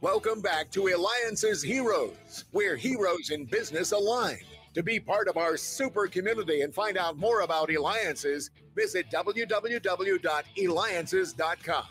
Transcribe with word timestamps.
Welcome 0.00 0.40
back 0.40 0.70
to 0.70 0.86
Eliances 0.86 1.60
Heroes, 1.60 2.44
where 2.52 2.76
heroes 2.76 3.30
in 3.30 3.46
business 3.46 3.90
align. 3.90 4.38
To 4.74 4.82
be 4.84 5.00
part 5.00 5.26
of 5.26 5.36
our 5.36 5.56
super 5.56 6.06
community 6.06 6.60
and 6.60 6.72
find 6.72 6.96
out 6.96 7.16
more 7.16 7.40
about 7.40 7.68
Eliances, 7.68 8.50
visit 8.76 9.10
www.eliances.com. 9.10 11.84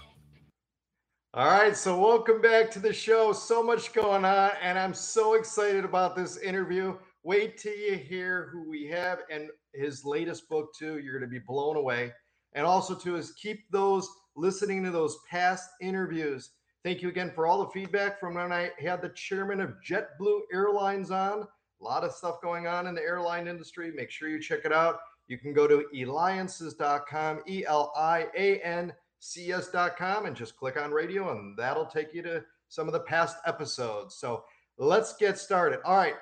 All 1.34 1.48
right, 1.48 1.76
so 1.76 2.00
welcome 2.00 2.40
back 2.40 2.72
to 2.72 2.80
the 2.80 2.94
show. 2.94 3.34
So 3.34 3.62
much 3.62 3.92
going 3.92 4.24
on, 4.24 4.52
and 4.62 4.80
I'm 4.80 4.94
so 4.94 5.34
excited 5.34 5.84
about 5.84 6.16
this 6.16 6.38
interview. 6.38 6.96
Wait 7.24 7.58
till 7.58 7.76
you 7.76 7.98
hear 7.98 8.48
who 8.54 8.70
we 8.70 8.86
have 8.86 9.24
and 9.30 9.50
his 9.74 10.06
latest 10.06 10.48
book, 10.48 10.70
too. 10.80 11.00
You're 11.00 11.20
going 11.20 11.30
to 11.30 11.40
be 11.40 11.44
blown 11.46 11.76
away. 11.76 12.14
And 12.54 12.66
also, 12.66 12.96
too, 12.96 13.18
is 13.18 13.34
keep 13.34 13.70
those 13.70 14.10
listening 14.38 14.82
to 14.86 14.92
those 14.92 15.18
past 15.30 15.70
interviews 15.82 16.52
Thank 16.88 17.02
you 17.02 17.10
again 17.10 17.34
for 17.36 17.46
all 17.46 17.66
the 17.66 17.70
feedback 17.72 18.18
from 18.18 18.36
when 18.36 18.54
I 18.54 18.72
had 18.80 19.02
the 19.02 19.10
chairman 19.10 19.60
of 19.60 19.76
JetBlue 19.86 20.44
Airlines 20.54 21.12
on. 21.12 21.42
A 21.42 21.84
lot 21.84 22.06
of 22.06 22.14
stuff 22.14 22.42
going 22.42 22.66
on 22.66 22.88
in 22.88 22.96
the 22.96 23.02
airline 23.02 23.50
industry. 23.50 23.92
Make 23.92 24.10
sure 24.10 24.30
you 24.30 24.40
check 24.40 24.62
it 24.64 24.72
out. 24.72 25.00
You 25.28 25.38
can 25.38 25.52
go 25.52 25.68
to 25.68 25.84
eliances.com, 25.94 27.42
E 27.46 27.66
L 27.66 27.92
I 27.98 28.28
A 28.38 28.62
N 28.62 28.94
C 29.20 29.52
S.com, 29.52 30.28
and 30.28 30.34
just 30.34 30.56
click 30.56 30.78
on 30.78 30.92
radio, 30.92 31.38
and 31.38 31.58
that'll 31.58 31.88
take 31.88 32.14
you 32.14 32.22
to 32.22 32.42
some 32.70 32.88
of 32.88 32.94
the 32.94 33.02
past 33.02 33.36
episodes. 33.46 34.16
So 34.16 34.46
let's 34.78 35.18
get 35.18 35.38
started. 35.38 35.80
All 35.84 35.98
right. 35.98 36.16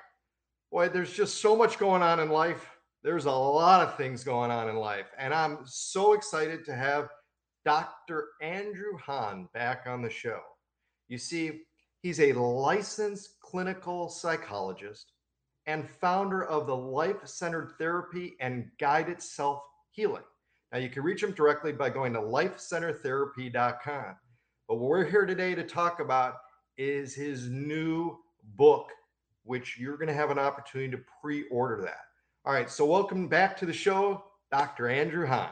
Boy, 0.72 0.88
there's 0.88 1.12
just 1.12 1.40
so 1.40 1.54
much 1.54 1.78
going 1.78 2.02
on 2.02 2.18
in 2.18 2.28
life. 2.28 2.66
There's 3.04 3.26
a 3.26 3.30
lot 3.30 3.86
of 3.86 3.96
things 3.96 4.24
going 4.24 4.50
on 4.50 4.68
in 4.68 4.74
life. 4.74 5.12
And 5.16 5.32
I'm 5.32 5.60
so 5.64 6.14
excited 6.14 6.64
to 6.64 6.74
have 6.74 7.08
Dr. 7.64 8.30
Andrew 8.42 8.98
Hahn 8.98 9.48
back 9.54 9.84
on 9.86 10.02
the 10.02 10.10
show. 10.10 10.40
You 11.08 11.18
see, 11.18 11.62
he's 12.00 12.20
a 12.20 12.32
licensed 12.32 13.40
clinical 13.40 14.08
psychologist 14.08 15.12
and 15.66 15.88
founder 15.88 16.44
of 16.44 16.66
the 16.66 16.76
Life 16.76 17.26
Centered 17.26 17.72
Therapy 17.78 18.36
and 18.40 18.70
Guided 18.78 19.22
Self 19.22 19.62
Healing. 19.90 20.22
Now, 20.72 20.78
you 20.78 20.88
can 20.88 21.02
reach 21.02 21.22
him 21.22 21.32
directly 21.32 21.72
by 21.72 21.90
going 21.90 22.12
to 22.12 22.20
lifecentertherapy.com. 22.20 24.16
But 24.68 24.74
what 24.76 24.90
we're 24.90 25.08
here 25.08 25.26
today 25.26 25.54
to 25.54 25.62
talk 25.62 26.00
about 26.00 26.34
is 26.76 27.14
his 27.14 27.48
new 27.48 28.18
book, 28.56 28.88
which 29.44 29.78
you're 29.78 29.96
going 29.96 30.08
to 30.08 30.14
have 30.14 30.30
an 30.30 30.38
opportunity 30.38 30.90
to 30.90 31.02
pre 31.20 31.44
order 31.48 31.80
that. 31.82 32.00
All 32.44 32.52
right, 32.52 32.70
so 32.70 32.84
welcome 32.84 33.28
back 33.28 33.56
to 33.58 33.66
the 33.66 33.72
show, 33.72 34.24
Dr. 34.50 34.88
Andrew 34.88 35.26
Hahn. 35.26 35.50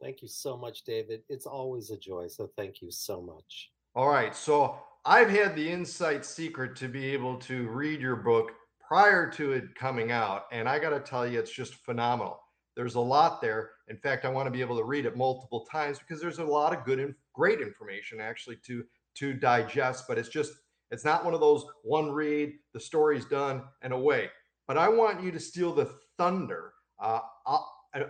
Thank 0.00 0.20
you 0.20 0.28
so 0.28 0.56
much, 0.56 0.84
David. 0.84 1.22
It's 1.28 1.46
always 1.46 1.90
a 1.90 1.96
joy. 1.98 2.28
So 2.28 2.50
thank 2.56 2.82
you 2.82 2.90
so 2.90 3.22
much. 3.22 3.71
All 3.94 4.08
right. 4.08 4.34
So 4.34 4.78
I've 5.04 5.28
had 5.28 5.54
the 5.54 5.68
insight 5.68 6.24
secret 6.24 6.76
to 6.76 6.88
be 6.88 7.06
able 7.10 7.36
to 7.40 7.68
read 7.68 8.00
your 8.00 8.16
book 8.16 8.52
prior 8.80 9.30
to 9.32 9.52
it 9.52 9.74
coming 9.74 10.10
out. 10.10 10.44
And 10.50 10.66
I 10.66 10.78
got 10.78 10.90
to 10.90 11.00
tell 11.00 11.26
you, 11.26 11.38
it's 11.38 11.50
just 11.50 11.74
phenomenal. 11.74 12.40
There's 12.74 12.94
a 12.94 13.00
lot 13.00 13.42
there. 13.42 13.72
In 13.88 13.98
fact, 13.98 14.24
I 14.24 14.30
want 14.30 14.46
to 14.46 14.50
be 14.50 14.62
able 14.62 14.78
to 14.78 14.84
read 14.84 15.04
it 15.04 15.14
multiple 15.14 15.66
times 15.70 15.98
because 15.98 16.22
there's 16.22 16.38
a 16.38 16.44
lot 16.44 16.74
of 16.74 16.86
good 16.86 17.00
and 17.00 17.14
great 17.34 17.60
information 17.60 18.18
actually 18.18 18.56
to 18.66 18.82
to 19.16 19.34
digest. 19.34 20.04
But 20.08 20.16
it's 20.16 20.30
just 20.30 20.52
it's 20.90 21.04
not 21.04 21.22
one 21.22 21.34
of 21.34 21.40
those 21.40 21.66
one 21.82 22.10
read, 22.10 22.54
the 22.72 22.80
story's 22.80 23.26
done 23.26 23.64
and 23.82 23.92
away. 23.92 24.30
But 24.66 24.78
I 24.78 24.88
want 24.88 25.22
you 25.22 25.30
to 25.32 25.40
steal 25.40 25.74
the 25.74 25.92
thunder. 26.16 26.72
Uh, 26.98 27.20
I, 27.46 27.58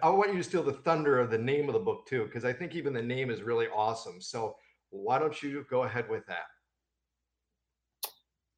I 0.00 0.10
want 0.10 0.30
you 0.30 0.38
to 0.38 0.44
steal 0.44 0.62
the 0.62 0.74
thunder 0.74 1.18
of 1.18 1.30
the 1.30 1.38
name 1.38 1.68
of 1.68 1.72
the 1.72 1.80
book 1.80 2.06
too, 2.06 2.24
because 2.24 2.44
I 2.44 2.52
think 2.52 2.76
even 2.76 2.92
the 2.92 3.02
name 3.02 3.30
is 3.30 3.42
really 3.42 3.66
awesome. 3.66 4.20
So 4.20 4.54
why 4.92 5.18
don't 5.18 5.42
you 5.42 5.64
go 5.68 5.84
ahead 5.84 6.08
with 6.08 6.24
that? 6.26 6.46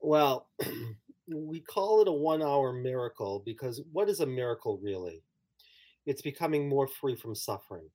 Well, 0.01 0.49
we 1.29 1.61
call 1.61 2.03
it 2.03 2.09
a 2.09 2.13
one 2.13 2.43
hour 2.43 2.73
miracle 2.73 3.43
because 3.47 3.81
what 3.93 4.11
is 4.11 4.21
a 4.21 4.27
miracle 4.27 4.79
really? 4.83 5.23
It's 6.05 6.21
becoming 6.21 6.69
more 6.69 6.87
free 6.87 7.17
from 7.17 7.35
suffering. 7.35 7.89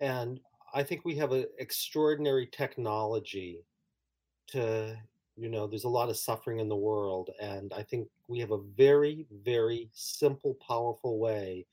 And 0.00 0.40
I 0.72 0.82
think 0.82 1.04
we 1.04 1.16
have 1.16 1.32
an 1.32 1.44
extraordinary 1.58 2.46
technology 2.46 3.58
to, 4.48 4.96
you 5.36 5.50
know, 5.50 5.66
there's 5.66 5.84
a 5.84 5.88
lot 5.88 6.08
of 6.08 6.16
suffering 6.16 6.60
in 6.60 6.68
the 6.68 6.76
world. 6.76 7.30
And 7.42 7.72
I 7.74 7.82
think 7.82 8.08
we 8.28 8.38
have 8.38 8.52
a 8.52 8.62
very, 8.76 9.26
very 9.42 9.90
simple, 9.92 10.56
powerful 10.66 11.18
way 11.18 11.66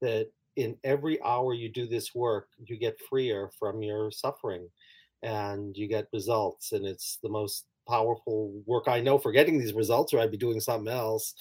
that 0.00 0.28
in 0.56 0.76
every 0.84 1.22
hour 1.22 1.54
you 1.54 1.70
do 1.70 1.86
this 1.86 2.14
work, 2.14 2.48
you 2.66 2.76
get 2.76 3.00
freer 3.08 3.50
from 3.58 3.82
your 3.82 4.10
suffering 4.10 4.68
and 5.22 5.76
you 5.76 5.88
get 5.88 6.08
results. 6.12 6.72
And 6.72 6.86
it's 6.86 7.18
the 7.22 7.28
most 7.28 7.66
powerful 7.88 8.62
work 8.66 8.84
I 8.86 9.00
know 9.00 9.18
for 9.18 9.32
getting 9.32 9.58
these 9.58 9.72
results, 9.72 10.12
or 10.12 10.20
I'd 10.20 10.30
be 10.30 10.36
doing 10.36 10.60
something 10.60 10.92
else. 10.92 11.34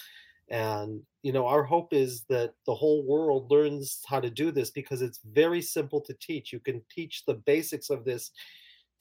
And, 0.50 1.02
you 1.24 1.32
know, 1.32 1.48
our 1.48 1.64
hope 1.64 1.94
is 1.94 2.26
that 2.30 2.54
the 2.66 2.76
whole 2.76 3.04
world 3.06 3.50
learns 3.50 4.02
how 4.08 4.20
to 4.20 4.30
do 4.30 4.52
this 4.52 4.70
because 4.70 5.02
it's 5.02 5.20
very 5.32 5.62
simple 5.62 6.02
to 6.02 6.14
teach. 6.16 6.52
You 6.52 6.60
can 6.60 6.82
teach 6.94 7.24
the 7.26 7.36
basics 7.36 7.90
of 7.90 8.04
this 8.04 8.32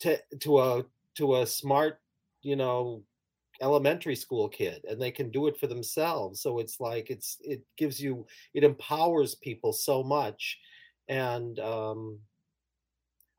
to, 0.00 0.19
to 0.40 0.60
a, 0.60 0.84
to 1.16 1.36
a 1.36 1.46
smart, 1.46 2.00
you 2.42 2.56
know, 2.56 3.02
elementary 3.60 4.16
school 4.16 4.48
kid 4.48 4.84
and 4.88 5.00
they 5.00 5.10
can 5.10 5.30
do 5.30 5.46
it 5.46 5.58
for 5.58 5.66
themselves 5.66 6.40
so 6.40 6.58
it's 6.58 6.80
like 6.80 7.10
it's 7.10 7.36
it 7.42 7.60
gives 7.76 8.00
you 8.00 8.26
it 8.54 8.64
empowers 8.64 9.34
people 9.34 9.70
so 9.72 10.02
much 10.02 10.58
and 11.08 11.58
um 11.58 12.19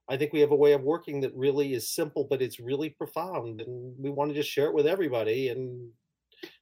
I 0.10 0.18
think 0.18 0.34
we 0.34 0.40
have 0.42 0.52
a 0.52 0.56
way 0.56 0.74
of 0.74 0.82
working 0.82 1.22
that 1.22 1.36
really 1.36 1.74
is 1.74 1.94
simple, 1.94 2.28
but 2.30 2.42
it's 2.42 2.60
really 2.60 2.90
profound, 2.90 3.62
and 3.62 3.96
we 3.98 4.10
want 4.10 4.30
to 4.30 4.36
just 4.36 4.50
share 4.50 4.68
it 4.68 4.74
with 4.74 4.88
everybody, 4.88 5.50
and 5.50 5.90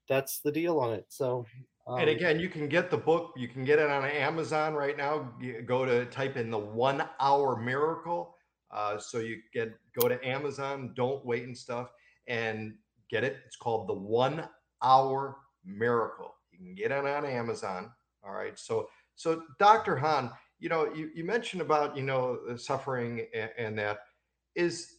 that's 0.08 0.40
the 0.40 0.52
deal 0.52 0.80
on 0.80 0.94
it. 0.94 1.06
So, 1.10 1.46
um, 1.88 2.00
and 2.00 2.10
again, 2.10 2.40
you 2.40 2.50
can 2.50 2.68
get 2.68 2.92
the 2.92 2.98
book. 2.98 3.34
You 3.38 3.48
can 3.48 3.64
get 3.64 3.80
it 3.80 3.90
on 3.90 4.06
Amazon 4.06 4.74
right 4.74 4.98
now. 4.98 5.34
You 5.42 5.62
go 5.62 5.86
to 5.86 6.06
type 6.06 6.38
in 6.38 6.52
the 6.52 6.60
One 6.60 7.04
Hour 7.20 7.56
Miracle. 7.60 8.36
Uh, 8.72 9.00
so 9.00 9.20
you 9.20 9.38
get 9.54 9.74
go 10.00 10.08
to 10.08 10.24
Amazon. 10.28 10.94
Don't 10.96 11.26
wait 11.26 11.44
and 11.44 11.58
stuff, 11.58 11.90
and 12.28 12.74
get 13.10 13.24
it. 13.24 13.38
It's 13.48 13.56
called 13.56 13.88
the 13.88 13.94
One 13.94 14.48
Hour 14.84 15.38
Miracle. 15.66 16.36
You 16.52 16.60
can 16.60 16.76
get 16.76 16.92
it 16.92 17.06
on 17.06 17.26
Amazon. 17.26 17.92
All 18.24 18.34
right. 18.34 18.60
So 18.60 18.90
so 19.16 19.42
Dr. 19.60 19.96
Hahn, 19.96 20.32
you 20.60 20.70
know, 20.70 20.94
you, 20.94 21.10
you 21.16 21.24
mentioned 21.24 21.62
about, 21.62 21.96
you 21.96 22.04
know, 22.04 22.40
suffering 22.58 23.26
and, 23.34 23.50
and 23.58 23.80
that 23.80 24.00
is, 24.56 24.96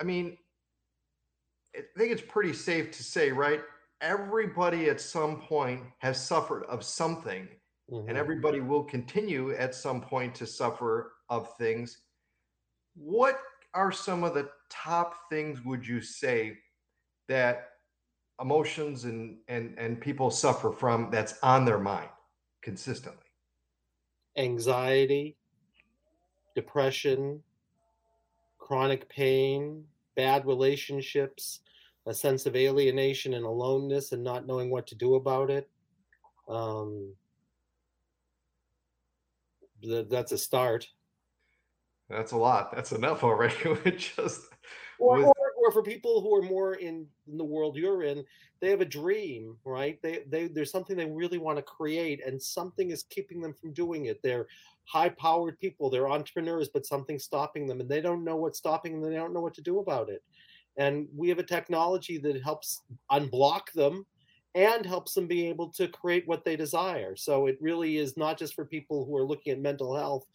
I 0.00 0.04
mean, 0.04 0.36
I 1.76 1.80
think 1.96 2.12
it's 2.12 2.22
pretty 2.22 2.52
safe 2.52 2.90
to 2.92 3.02
say, 3.02 3.30
right? 3.30 3.60
Everybody 4.00 4.88
at 4.88 5.00
some 5.00 5.40
point 5.40 5.82
has 5.98 6.24
suffered 6.24 6.64
of 6.64 6.84
something, 6.84 7.48
mm-hmm. 7.90 8.08
and 8.08 8.16
everybody 8.16 8.60
will 8.60 8.84
continue 8.84 9.52
at 9.52 9.74
some 9.74 10.00
point 10.00 10.34
to 10.36 10.46
suffer 10.46 11.12
of 11.28 11.54
things. 11.56 11.98
What 12.94 13.40
are 13.74 13.92
some 13.92 14.24
of 14.24 14.34
the 14.34 14.48
top 14.70 15.14
things 15.28 15.64
would 15.64 15.86
you 15.86 16.00
say 16.00 16.58
that 17.28 17.70
emotions 18.40 19.04
and 19.04 19.38
and 19.48 19.74
and 19.78 20.00
people 20.00 20.30
suffer 20.30 20.70
from 20.70 21.10
that's 21.10 21.34
on 21.42 21.64
their 21.64 21.78
mind 21.78 22.08
consistently? 22.62 23.27
Anxiety, 24.38 25.36
depression, 26.54 27.42
chronic 28.58 29.08
pain, 29.08 29.84
bad 30.16 30.46
relationships, 30.46 31.60
a 32.06 32.14
sense 32.14 32.46
of 32.46 32.56
alienation 32.56 33.34
and 33.34 33.44
aloneness 33.44 34.12
and 34.12 34.22
not 34.22 34.46
knowing 34.46 34.70
what 34.70 34.86
to 34.86 34.94
do 34.94 35.14
about 35.14 35.50
it. 35.50 35.68
Um, 36.48 37.14
that's 39.82 40.32
a 40.32 40.38
start. 40.38 40.88
That's 42.08 42.32
a 42.32 42.36
lot. 42.36 42.74
That's 42.74 42.92
enough 42.92 43.22
already. 43.22 43.54
just 43.96 44.47
or, 44.98 45.18
or, 45.20 45.34
or, 45.64 45.72
for 45.72 45.82
people 45.82 46.20
who 46.20 46.34
are 46.34 46.42
more 46.42 46.74
in, 46.74 47.06
in, 47.26 47.38
the 47.38 47.44
world 47.44 47.76
you're 47.76 48.02
in, 48.02 48.24
they 48.60 48.70
have 48.70 48.80
a 48.80 48.86
dream, 48.86 49.56
right? 49.64 50.00
They, 50.02 50.24
they 50.28 50.48
there's 50.48 50.70
something 50.70 50.96
they 50.96 51.06
really 51.06 51.38
want 51.38 51.58
to 51.58 51.62
create, 51.62 52.24
and 52.26 52.40
something 52.40 52.90
is 52.90 53.04
keeping 53.04 53.40
them 53.40 53.54
from 53.54 53.72
doing 53.72 54.06
it. 54.06 54.20
They're 54.22 54.46
high-powered 54.84 55.58
people, 55.60 55.90
they're 55.90 56.08
entrepreneurs, 56.08 56.68
but 56.68 56.86
something's 56.86 57.24
stopping 57.24 57.66
them, 57.66 57.80
and 57.80 57.88
they 57.88 58.00
don't 58.00 58.24
know 58.24 58.36
what's 58.36 58.58
stopping 58.58 59.00
them. 59.00 59.10
They 59.10 59.16
don't 59.16 59.34
know 59.34 59.40
what 59.40 59.54
to 59.54 59.62
do 59.62 59.80
about 59.80 60.08
it. 60.08 60.22
And 60.76 61.08
we 61.14 61.28
have 61.28 61.38
a 61.38 61.44
technology 61.44 62.18
that 62.18 62.42
helps 62.42 62.82
unblock 63.10 63.72
them 63.74 64.06
and 64.54 64.86
helps 64.86 65.14
them 65.14 65.26
be 65.26 65.46
able 65.46 65.68
to 65.70 65.88
create 65.88 66.26
what 66.26 66.44
they 66.44 66.56
desire. 66.56 67.14
So 67.16 67.46
it 67.46 67.58
really 67.60 67.98
is 67.98 68.16
not 68.16 68.38
just 68.38 68.54
for 68.54 68.64
people 68.64 69.04
who 69.04 69.16
are 69.16 69.26
looking 69.26 69.52
at 69.52 69.60
mental 69.60 69.94
health. 69.94 70.26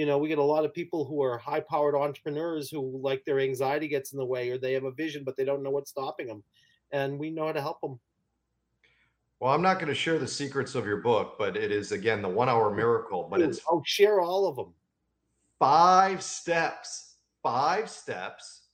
You 0.00 0.06
know, 0.06 0.16
we 0.16 0.28
get 0.28 0.38
a 0.38 0.42
lot 0.42 0.64
of 0.64 0.72
people 0.72 1.04
who 1.04 1.22
are 1.22 1.36
high 1.36 1.60
powered 1.60 1.94
entrepreneurs 1.94 2.70
who 2.70 2.98
like 3.02 3.22
their 3.26 3.38
anxiety 3.38 3.86
gets 3.86 4.12
in 4.12 4.18
the 4.18 4.24
way 4.24 4.48
or 4.48 4.56
they 4.56 4.72
have 4.72 4.84
a 4.84 4.90
vision, 4.90 5.24
but 5.24 5.36
they 5.36 5.44
don't 5.44 5.62
know 5.62 5.68
what's 5.68 5.90
stopping 5.90 6.26
them. 6.26 6.42
And 6.90 7.18
we 7.18 7.28
know 7.28 7.44
how 7.44 7.52
to 7.52 7.60
help 7.60 7.82
them. 7.82 8.00
Well, 9.40 9.52
I'm 9.52 9.60
not 9.60 9.74
going 9.74 9.90
to 9.90 9.94
share 9.94 10.18
the 10.18 10.26
secrets 10.26 10.74
of 10.74 10.86
your 10.86 11.02
book, 11.02 11.34
but 11.38 11.54
it 11.54 11.70
is 11.70 11.92
again 11.92 12.22
the 12.22 12.30
one 12.30 12.48
hour 12.48 12.74
miracle. 12.74 13.28
But 13.30 13.42
it's 13.42 13.60
oh, 13.70 13.82
share 13.84 14.22
all 14.22 14.48
of 14.48 14.56
them. 14.56 14.72
Five 15.58 16.22
steps, 16.22 17.16
five 17.42 17.90
steps 17.90 18.68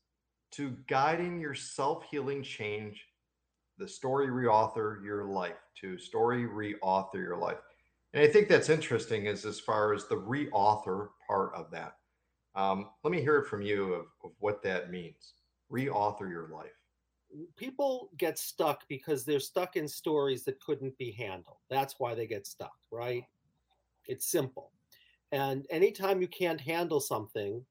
to 0.52 0.76
guiding 0.86 1.40
your 1.40 1.54
self 1.54 2.04
healing 2.08 2.44
change, 2.44 3.04
the 3.78 3.88
story 3.88 4.28
reauthor 4.28 5.04
your 5.04 5.24
life, 5.24 5.58
to 5.80 5.98
story 5.98 6.44
reauthor 6.44 7.14
your 7.14 7.36
life. 7.36 7.58
And 8.16 8.24
I 8.24 8.28
think 8.28 8.48
that's 8.48 8.70
interesting 8.70 9.26
is 9.26 9.44
as 9.44 9.60
far 9.60 9.92
as 9.92 10.06
the 10.06 10.16
reauthor 10.16 11.08
part 11.28 11.54
of 11.54 11.70
that. 11.70 11.98
Um, 12.54 12.88
let 13.04 13.10
me 13.10 13.20
hear 13.20 13.36
it 13.36 13.46
from 13.46 13.60
you 13.60 13.92
of, 13.92 14.06
of 14.24 14.30
what 14.38 14.62
that 14.62 14.90
means. 14.90 15.34
Reauthor 15.70 16.30
your 16.30 16.48
life. 16.48 16.70
People 17.56 18.08
get 18.16 18.38
stuck 18.38 18.88
because 18.88 19.26
they're 19.26 19.38
stuck 19.38 19.76
in 19.76 19.86
stories 19.86 20.44
that 20.44 20.58
couldn't 20.60 20.96
be 20.96 21.10
handled. 21.10 21.58
That's 21.68 21.96
why 21.98 22.14
they 22.14 22.26
get 22.26 22.46
stuck, 22.46 22.78
right? 22.90 23.24
It's 24.06 24.26
simple. 24.26 24.72
And 25.30 25.66
anytime 25.68 26.22
you 26.22 26.28
can't 26.28 26.60
handle 26.60 27.00
something, 27.00 27.62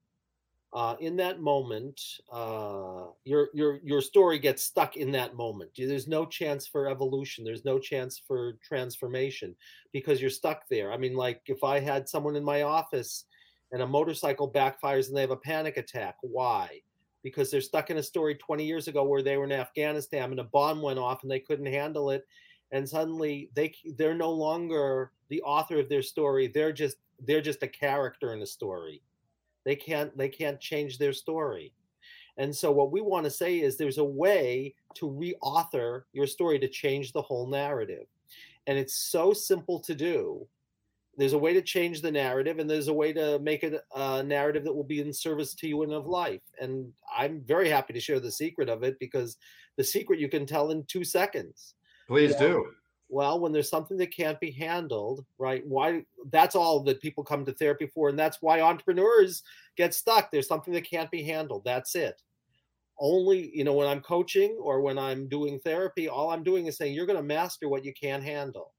uh, 0.75 0.97
in 0.99 1.15
that 1.15 1.39
moment, 1.39 2.01
uh, 2.29 3.05
your 3.23 3.47
your 3.53 3.79
your 3.81 4.01
story 4.01 4.37
gets 4.37 4.61
stuck 4.61 4.97
in 4.97 5.09
that 5.13 5.33
moment. 5.33 5.71
There's 5.77 6.05
no 6.05 6.25
chance 6.25 6.67
for 6.67 6.89
evolution. 6.89 7.45
There's 7.45 7.63
no 7.63 7.79
chance 7.79 8.21
for 8.27 8.57
transformation 8.61 9.55
because 9.93 10.19
you're 10.19 10.29
stuck 10.29 10.67
there. 10.67 10.91
I 10.91 10.97
mean, 10.97 11.15
like 11.15 11.43
if 11.45 11.63
I 11.63 11.79
had 11.79 12.09
someone 12.09 12.35
in 12.35 12.43
my 12.43 12.63
office 12.63 13.23
and 13.71 13.83
a 13.83 13.87
motorcycle 13.87 14.51
backfires 14.51 15.07
and 15.07 15.15
they 15.15 15.21
have 15.21 15.31
a 15.31 15.37
panic 15.37 15.77
attack, 15.77 16.17
why? 16.19 16.81
Because 17.23 17.49
they're 17.49 17.61
stuck 17.61 17.89
in 17.89 17.97
a 17.97 18.03
story 18.03 18.35
20 18.35 18.65
years 18.65 18.89
ago 18.89 19.05
where 19.05 19.23
they 19.23 19.37
were 19.37 19.45
in 19.45 19.53
Afghanistan 19.53 20.29
and 20.31 20.41
a 20.41 20.43
bomb 20.43 20.81
went 20.81 20.99
off 20.99 21.23
and 21.23 21.31
they 21.31 21.39
couldn't 21.39 21.67
handle 21.67 22.09
it, 22.09 22.27
and 22.71 22.87
suddenly 22.87 23.49
they 23.55 23.73
they're 23.97 24.13
no 24.13 24.31
longer 24.31 25.13
the 25.29 25.41
author 25.43 25.79
of 25.79 25.87
their 25.87 26.03
story. 26.03 26.47
They're 26.47 26.73
just 26.73 26.97
they're 27.21 27.39
just 27.39 27.63
a 27.63 27.67
character 27.69 28.33
in 28.33 28.41
a 28.41 28.45
story 28.45 29.01
they 29.65 29.75
can't 29.75 30.15
they 30.17 30.29
can't 30.29 30.59
change 30.59 30.97
their 30.97 31.13
story. 31.13 31.73
And 32.37 32.55
so 32.55 32.71
what 32.71 32.91
we 32.91 33.01
want 33.01 33.23
to 33.25 33.31
say 33.31 33.61
is 33.61 33.77
there's 33.77 33.97
a 33.97 34.03
way 34.03 34.75
to 34.95 35.09
reauthor 35.09 36.03
your 36.13 36.27
story 36.27 36.59
to 36.59 36.67
change 36.67 37.11
the 37.11 37.21
whole 37.21 37.47
narrative. 37.47 38.07
And 38.67 38.77
it's 38.77 38.95
so 38.95 39.33
simple 39.33 39.79
to 39.81 39.95
do. 39.95 40.45
There's 41.17 41.33
a 41.33 41.37
way 41.37 41.53
to 41.53 41.61
change 41.61 42.01
the 42.01 42.11
narrative, 42.11 42.59
and 42.59 42.69
there's 42.69 42.89
a 42.89 42.93
way 42.93 43.13
to 43.13 43.39
make 43.39 43.63
it 43.63 43.81
a 43.95 44.21
narrative 44.21 44.65
that 44.65 44.73
will 44.73 44.83
be 44.83 44.99
in 44.99 45.13
service 45.13 45.53
to 45.55 45.67
you 45.67 45.83
and 45.83 45.93
of 45.93 46.07
life. 46.07 46.41
And 46.59 46.91
I'm 47.15 47.39
very 47.41 47.69
happy 47.69 47.93
to 47.93 48.01
share 48.01 48.19
the 48.19 48.31
secret 48.31 48.67
of 48.67 48.83
it 48.83 48.99
because 48.99 49.37
the 49.77 49.83
secret 49.83 50.19
you 50.19 50.27
can 50.27 50.45
tell 50.45 50.71
in 50.71 50.83
two 50.85 51.05
seconds. 51.05 51.75
Please 52.07 52.31
you 52.31 52.39
know, 52.39 52.47
do 52.47 52.65
well 53.09 53.39
when 53.39 53.51
there's 53.51 53.69
something 53.69 53.97
that 53.97 54.15
can't 54.15 54.39
be 54.39 54.51
handled 54.51 55.25
right 55.37 55.65
why 55.67 56.03
that's 56.31 56.55
all 56.55 56.81
that 56.81 57.01
people 57.01 57.23
come 57.23 57.45
to 57.45 57.53
therapy 57.53 57.87
for 57.87 58.09
and 58.09 58.17
that's 58.17 58.41
why 58.41 58.61
entrepreneurs 58.61 59.43
get 59.77 59.93
stuck 59.93 60.31
there's 60.31 60.47
something 60.47 60.73
that 60.73 60.89
can't 60.89 61.11
be 61.11 61.23
handled 61.23 61.63
that's 61.65 61.95
it. 61.95 62.21
Only 62.97 63.51
you 63.53 63.63
know 63.63 63.73
when 63.73 63.87
i'm 63.87 64.01
coaching 64.01 64.57
or 64.61 64.81
when 64.81 64.97
i'm 64.97 65.27
doing 65.27 65.59
therapy 65.59 66.07
all 66.07 66.29
i'm 66.29 66.43
doing 66.43 66.65
is 66.65 66.77
saying 66.77 66.93
you're 66.93 67.05
going 67.05 67.17
to 67.17 67.23
master 67.23 67.69
what 67.69 67.85
you 67.85 67.93
can't 67.93 68.23
handle. 68.23 68.73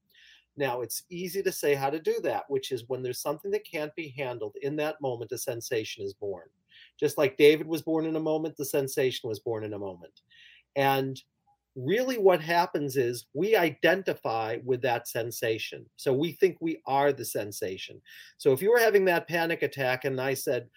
Now 0.57 0.81
it's 0.81 1.03
easy 1.09 1.43
to 1.43 1.51
say 1.51 1.75
how 1.75 1.91
to 1.91 1.99
do 1.99 2.15
that 2.23 2.43
which 2.47 2.71
is 2.71 2.85
when 2.87 3.03
there's 3.03 3.21
something 3.21 3.51
that 3.51 3.69
can't 3.69 3.93
be 3.95 4.13
handled 4.17 4.55
in 4.61 4.75
that 4.77 4.99
moment 5.01 5.31
a 5.31 5.37
sensation 5.37 6.03
is 6.03 6.13
born. 6.13 6.47
Just 6.99 7.17
like 7.17 7.37
david 7.37 7.67
was 7.67 7.83
born 7.83 8.05
in 8.05 8.15
a 8.15 8.19
moment 8.19 8.57
the 8.57 8.65
sensation 8.65 9.29
was 9.29 9.39
born 9.39 9.63
in 9.63 9.73
a 9.73 9.79
moment. 9.79 10.21
And 10.75 11.21
really 11.77 12.17
what 12.17 12.41
happens 12.41 12.97
is 12.97 13.27
we 13.33 13.55
identify 13.55 14.57
with 14.65 14.81
that 14.81 15.07
sensation. 15.07 15.85
So 15.95 16.11
we 16.11 16.31
think 16.31 16.57
we 16.59 16.81
are 16.87 17.13
the 17.13 17.23
sensation. 17.23 18.01
So 18.37 18.51
if 18.51 18.61
you 18.61 18.71
were 18.71 18.79
having 18.79 19.05
that 19.05 19.27
panic 19.27 19.61
attack 19.61 20.03
and 20.05 20.19
I 20.19 20.33
said, 20.33 20.67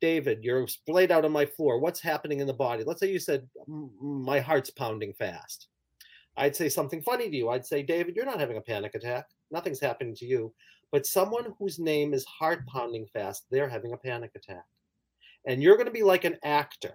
David, 0.00 0.44
you're 0.44 0.66
splayed 0.66 1.10
out 1.10 1.24
on 1.24 1.32
my 1.32 1.46
floor. 1.46 1.78
What's 1.78 2.00
happening 2.00 2.40
in 2.40 2.46
the 2.46 2.52
body? 2.52 2.84
Let's 2.84 3.00
say 3.00 3.10
you 3.10 3.18
said, 3.18 3.48
My 3.66 4.40
heart's 4.40 4.70
pounding 4.70 5.14
fast. 5.14 5.68
I'd 6.36 6.56
say 6.56 6.68
something 6.68 7.02
funny 7.02 7.28
to 7.28 7.36
you. 7.36 7.48
I'd 7.50 7.66
say, 7.66 7.82
David, 7.82 8.14
you're 8.14 8.24
not 8.24 8.40
having 8.40 8.56
a 8.56 8.62
panic 8.62 8.94
attack. 8.94 9.26
Nothing's 9.50 9.80
happening 9.80 10.14
to 10.16 10.26
you. 10.26 10.52
But 10.92 11.06
someone 11.06 11.54
whose 11.58 11.78
name 11.78 12.14
is 12.14 12.24
heart 12.24 12.66
pounding 12.66 13.06
fast, 13.12 13.44
they're 13.50 13.68
having 13.68 13.92
a 13.92 13.98
panic 13.98 14.32
attack. 14.34 14.64
And 15.46 15.62
you're 15.62 15.76
going 15.76 15.86
to 15.86 15.92
be 15.92 16.02
like 16.02 16.24
an 16.24 16.36
actor. 16.44 16.94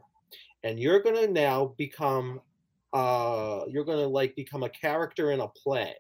And 0.64 0.80
you're 0.80 1.02
going 1.02 1.16
to 1.16 1.32
now 1.32 1.74
become 1.78 2.42
uh, 2.96 3.66
you're 3.68 3.84
going 3.84 4.00
to 4.00 4.08
like 4.08 4.36
become 4.36 4.64
a 4.64 4.70
character 4.70 5.32
in 5.32 5.42
a 5.42 5.48
play 5.48 5.94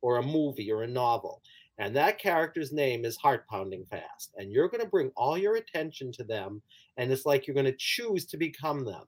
or 0.00 0.18
a 0.18 0.22
movie 0.22 0.70
or 0.70 0.82
a 0.82 0.88
novel 0.88 1.42
and 1.78 1.94
that 1.94 2.18
character's 2.18 2.72
name 2.72 3.04
is 3.04 3.16
heart 3.16 3.46
pounding 3.48 3.84
fast 3.90 4.32
and 4.36 4.52
you're 4.52 4.68
going 4.68 4.82
to 4.82 4.88
bring 4.88 5.10
all 5.16 5.36
your 5.36 5.56
attention 5.56 6.10
to 6.12 6.24
them 6.24 6.62
and 6.96 7.12
it's 7.12 7.26
like 7.26 7.46
you're 7.46 7.54
going 7.54 7.66
to 7.66 7.76
choose 7.76 8.24
to 8.24 8.36
become 8.36 8.84
them 8.84 9.02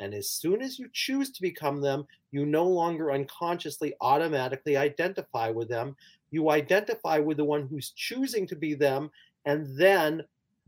and 0.00 0.14
as 0.14 0.30
soon 0.30 0.62
as 0.62 0.78
you 0.78 0.88
choose 0.92 1.30
to 1.30 1.42
become 1.42 1.80
them 1.80 2.06
you 2.30 2.44
no 2.44 2.64
longer 2.64 3.12
unconsciously 3.12 3.94
automatically 4.00 4.76
identify 4.76 5.50
with 5.50 5.68
them. 5.68 5.96
You 6.30 6.50
identify 6.50 7.18
with 7.18 7.38
the 7.38 7.44
one 7.44 7.66
who's 7.66 7.90
choosing 7.90 8.46
to 8.48 8.56
be 8.56 8.74
them 8.74 9.10
and 9.46 9.66
then 9.78 10.22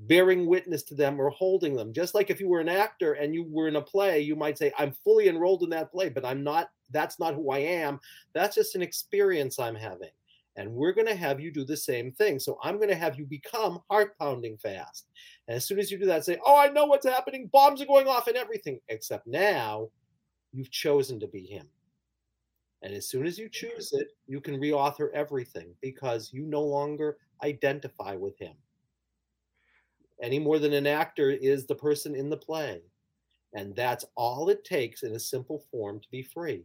bearing 0.06 0.46
witness 0.46 0.82
to 0.84 0.94
them 0.94 1.20
or 1.20 1.30
holding 1.30 1.76
them. 1.76 1.92
Just 1.92 2.14
like 2.14 2.30
if 2.30 2.40
you 2.40 2.48
were 2.48 2.60
an 2.60 2.68
actor 2.68 3.14
and 3.14 3.34
you 3.34 3.44
were 3.44 3.68
in 3.68 3.76
a 3.76 3.82
play, 3.82 4.20
you 4.20 4.34
might 4.34 4.56
say, 4.56 4.72
I'm 4.78 4.92
fully 5.04 5.28
enrolled 5.28 5.62
in 5.62 5.70
that 5.70 5.92
play, 5.92 6.08
but 6.08 6.24
I'm 6.24 6.42
not, 6.42 6.70
that's 6.90 7.18
not 7.18 7.34
who 7.34 7.50
I 7.50 7.58
am. 7.58 8.00
That's 8.32 8.54
just 8.54 8.74
an 8.74 8.82
experience 8.82 9.58
I'm 9.58 9.74
having. 9.74 10.10
And 10.56 10.72
we're 10.72 10.92
going 10.92 11.06
to 11.06 11.14
have 11.14 11.40
you 11.40 11.52
do 11.52 11.64
the 11.64 11.76
same 11.76 12.12
thing. 12.12 12.38
So 12.38 12.58
I'm 12.62 12.76
going 12.76 12.88
to 12.88 12.96
have 12.96 13.18
you 13.18 13.24
become 13.24 13.80
heart 13.90 14.18
pounding 14.18 14.56
fast. 14.58 15.06
And 15.48 15.56
as 15.56 15.66
soon 15.66 15.78
as 15.78 15.90
you 15.90 15.98
do 15.98 16.06
that, 16.06 16.24
say, 16.24 16.38
Oh, 16.44 16.58
I 16.58 16.68
know 16.68 16.86
what's 16.86 17.06
happening. 17.06 17.48
Bombs 17.52 17.80
are 17.80 17.86
going 17.86 18.08
off 18.08 18.26
and 18.26 18.36
everything. 18.36 18.80
Except 18.88 19.26
now 19.26 19.88
you've 20.52 20.70
chosen 20.70 21.20
to 21.20 21.28
be 21.28 21.42
him. 21.42 21.66
And 22.82 22.94
as 22.94 23.08
soon 23.08 23.26
as 23.26 23.38
you 23.38 23.48
choose 23.48 23.92
it, 23.92 24.08
you 24.26 24.40
can 24.40 24.58
reauthor 24.58 25.10
everything 25.14 25.74
because 25.80 26.32
you 26.32 26.46
no 26.46 26.62
longer 26.62 27.18
identify 27.42 28.16
with 28.16 28.38
him 28.38 28.54
any 30.22 30.38
more 30.38 30.58
than 30.58 30.72
an 30.72 30.86
actor 30.86 31.30
is 31.30 31.66
the 31.66 31.74
person 31.74 32.14
in 32.14 32.30
the 32.30 32.36
play. 32.36 32.80
And 33.54 33.74
that's 33.74 34.04
all 34.14 34.48
it 34.48 34.64
takes 34.64 35.02
in 35.02 35.14
a 35.14 35.20
simple 35.20 35.64
form 35.70 36.00
to 36.00 36.08
be 36.10 36.22
free. 36.22 36.64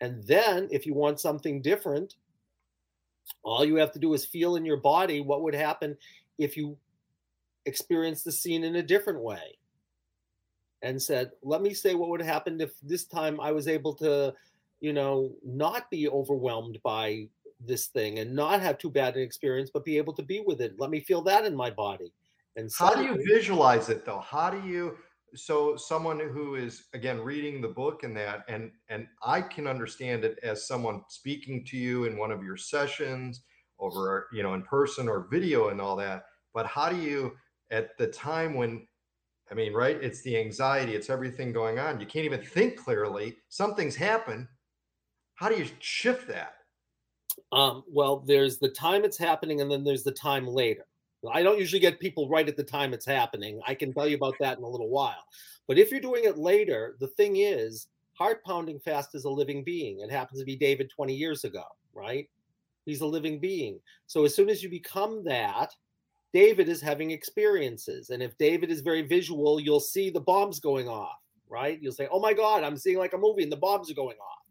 And 0.00 0.22
then, 0.24 0.68
if 0.70 0.86
you 0.86 0.94
want 0.94 1.20
something 1.20 1.62
different, 1.62 2.16
all 3.42 3.64
you 3.64 3.76
have 3.76 3.92
to 3.92 3.98
do 3.98 4.14
is 4.14 4.24
feel 4.24 4.56
in 4.56 4.64
your 4.64 4.76
body 4.76 5.20
what 5.20 5.42
would 5.42 5.54
happen 5.54 5.96
if 6.38 6.56
you 6.56 6.76
experienced 7.64 8.24
the 8.24 8.32
scene 8.32 8.64
in 8.64 8.76
a 8.76 8.82
different 8.82 9.20
way. 9.20 9.58
And 10.82 11.00
said, 11.00 11.32
let 11.42 11.62
me 11.62 11.74
say 11.74 11.94
what 11.94 12.10
would 12.10 12.20
have 12.20 12.32
happened 12.32 12.60
if 12.60 12.72
this 12.82 13.04
time 13.04 13.40
I 13.40 13.50
was 13.50 13.66
able 13.66 13.94
to, 13.94 14.34
you 14.80 14.92
know, 14.92 15.32
not 15.44 15.90
be 15.90 16.08
overwhelmed 16.08 16.78
by 16.82 17.28
this 17.64 17.86
thing 17.86 18.18
and 18.18 18.34
not 18.34 18.60
have 18.60 18.78
too 18.78 18.90
bad 18.90 19.16
an 19.16 19.22
experience, 19.22 19.70
but 19.72 19.84
be 19.84 19.96
able 19.96 20.12
to 20.12 20.22
be 20.22 20.40
with 20.46 20.60
it. 20.60 20.78
Let 20.78 20.90
me 20.90 21.00
feel 21.00 21.22
that 21.22 21.46
in 21.46 21.56
my 21.56 21.70
body. 21.70 22.12
And 22.56 22.70
how 22.78 22.94
do 22.94 23.04
you 23.04 23.22
visualize 23.26 23.88
it 23.90 24.04
though? 24.04 24.20
How 24.20 24.50
do 24.50 24.66
you 24.66 24.96
so 25.34 25.76
someone 25.76 26.18
who 26.18 26.54
is 26.54 26.84
again 26.94 27.20
reading 27.20 27.60
the 27.60 27.68
book 27.68 28.02
and 28.02 28.16
that 28.16 28.44
and 28.48 28.70
and 28.88 29.06
I 29.22 29.42
can 29.42 29.66
understand 29.66 30.24
it 30.24 30.38
as 30.42 30.66
someone 30.66 31.02
speaking 31.08 31.64
to 31.66 31.76
you 31.76 32.04
in 32.04 32.16
one 32.16 32.30
of 32.30 32.42
your 32.42 32.56
sessions 32.56 33.42
over 33.78 34.28
you 34.32 34.42
know 34.42 34.54
in 34.54 34.62
person 34.62 35.08
or 35.08 35.28
video 35.30 35.68
and 35.68 35.80
all 35.80 35.96
that 35.96 36.24
but 36.54 36.66
how 36.66 36.88
do 36.88 36.96
you 36.96 37.32
at 37.70 37.96
the 37.98 38.06
time 38.06 38.54
when 38.54 38.86
I 39.50 39.54
mean 39.54 39.74
right 39.74 39.98
it's 40.02 40.22
the 40.22 40.38
anxiety 40.38 40.94
it's 40.94 41.10
everything 41.10 41.52
going 41.52 41.78
on 41.78 42.00
you 42.00 42.06
can't 42.06 42.24
even 42.24 42.40
think 42.40 42.76
clearly 42.76 43.36
something's 43.48 43.96
happened 43.96 44.46
how 45.34 45.48
do 45.48 45.56
you 45.56 45.66
shift 45.80 46.28
that 46.28 46.54
um, 47.52 47.84
well 47.88 48.20
there's 48.26 48.58
the 48.58 48.70
time 48.70 49.04
it's 49.04 49.18
happening 49.18 49.60
and 49.60 49.70
then 49.70 49.84
there's 49.84 50.04
the 50.04 50.12
time 50.12 50.46
later 50.46 50.86
I 51.32 51.42
don't 51.42 51.58
usually 51.58 51.80
get 51.80 52.00
people 52.00 52.28
right 52.28 52.48
at 52.48 52.56
the 52.56 52.64
time 52.64 52.92
it's 52.92 53.06
happening. 53.06 53.60
I 53.66 53.74
can 53.74 53.92
tell 53.92 54.06
you 54.06 54.16
about 54.16 54.34
that 54.40 54.58
in 54.58 54.64
a 54.64 54.68
little 54.68 54.88
while. 54.88 55.24
But 55.66 55.78
if 55.78 55.90
you're 55.90 56.00
doing 56.00 56.24
it 56.24 56.38
later, 56.38 56.96
the 57.00 57.08
thing 57.08 57.36
is, 57.36 57.88
heart 58.14 58.44
pounding 58.44 58.78
fast 58.80 59.14
is 59.14 59.24
a 59.24 59.30
living 59.30 59.64
being. 59.64 60.00
It 60.00 60.10
happens 60.10 60.40
to 60.40 60.46
be 60.46 60.56
David 60.56 60.90
20 60.94 61.14
years 61.14 61.44
ago, 61.44 61.64
right? 61.94 62.28
He's 62.84 63.00
a 63.00 63.06
living 63.06 63.38
being. 63.40 63.80
So 64.06 64.24
as 64.24 64.34
soon 64.34 64.48
as 64.48 64.62
you 64.62 64.70
become 64.70 65.24
that, 65.24 65.74
David 66.32 66.68
is 66.68 66.80
having 66.80 67.10
experiences. 67.10 68.10
And 68.10 68.22
if 68.22 68.36
David 68.38 68.70
is 68.70 68.80
very 68.80 69.02
visual, 69.02 69.58
you'll 69.58 69.80
see 69.80 70.10
the 70.10 70.20
bombs 70.20 70.60
going 70.60 70.88
off, 70.88 71.18
right? 71.48 71.80
You'll 71.80 71.92
say, 71.92 72.08
oh 72.10 72.20
my 72.20 72.32
God, 72.32 72.62
I'm 72.62 72.76
seeing 72.76 72.98
like 72.98 73.12
a 73.12 73.18
movie 73.18 73.42
and 73.42 73.52
the 73.52 73.56
bombs 73.56 73.90
are 73.90 73.94
going 73.94 74.18
off. 74.18 74.45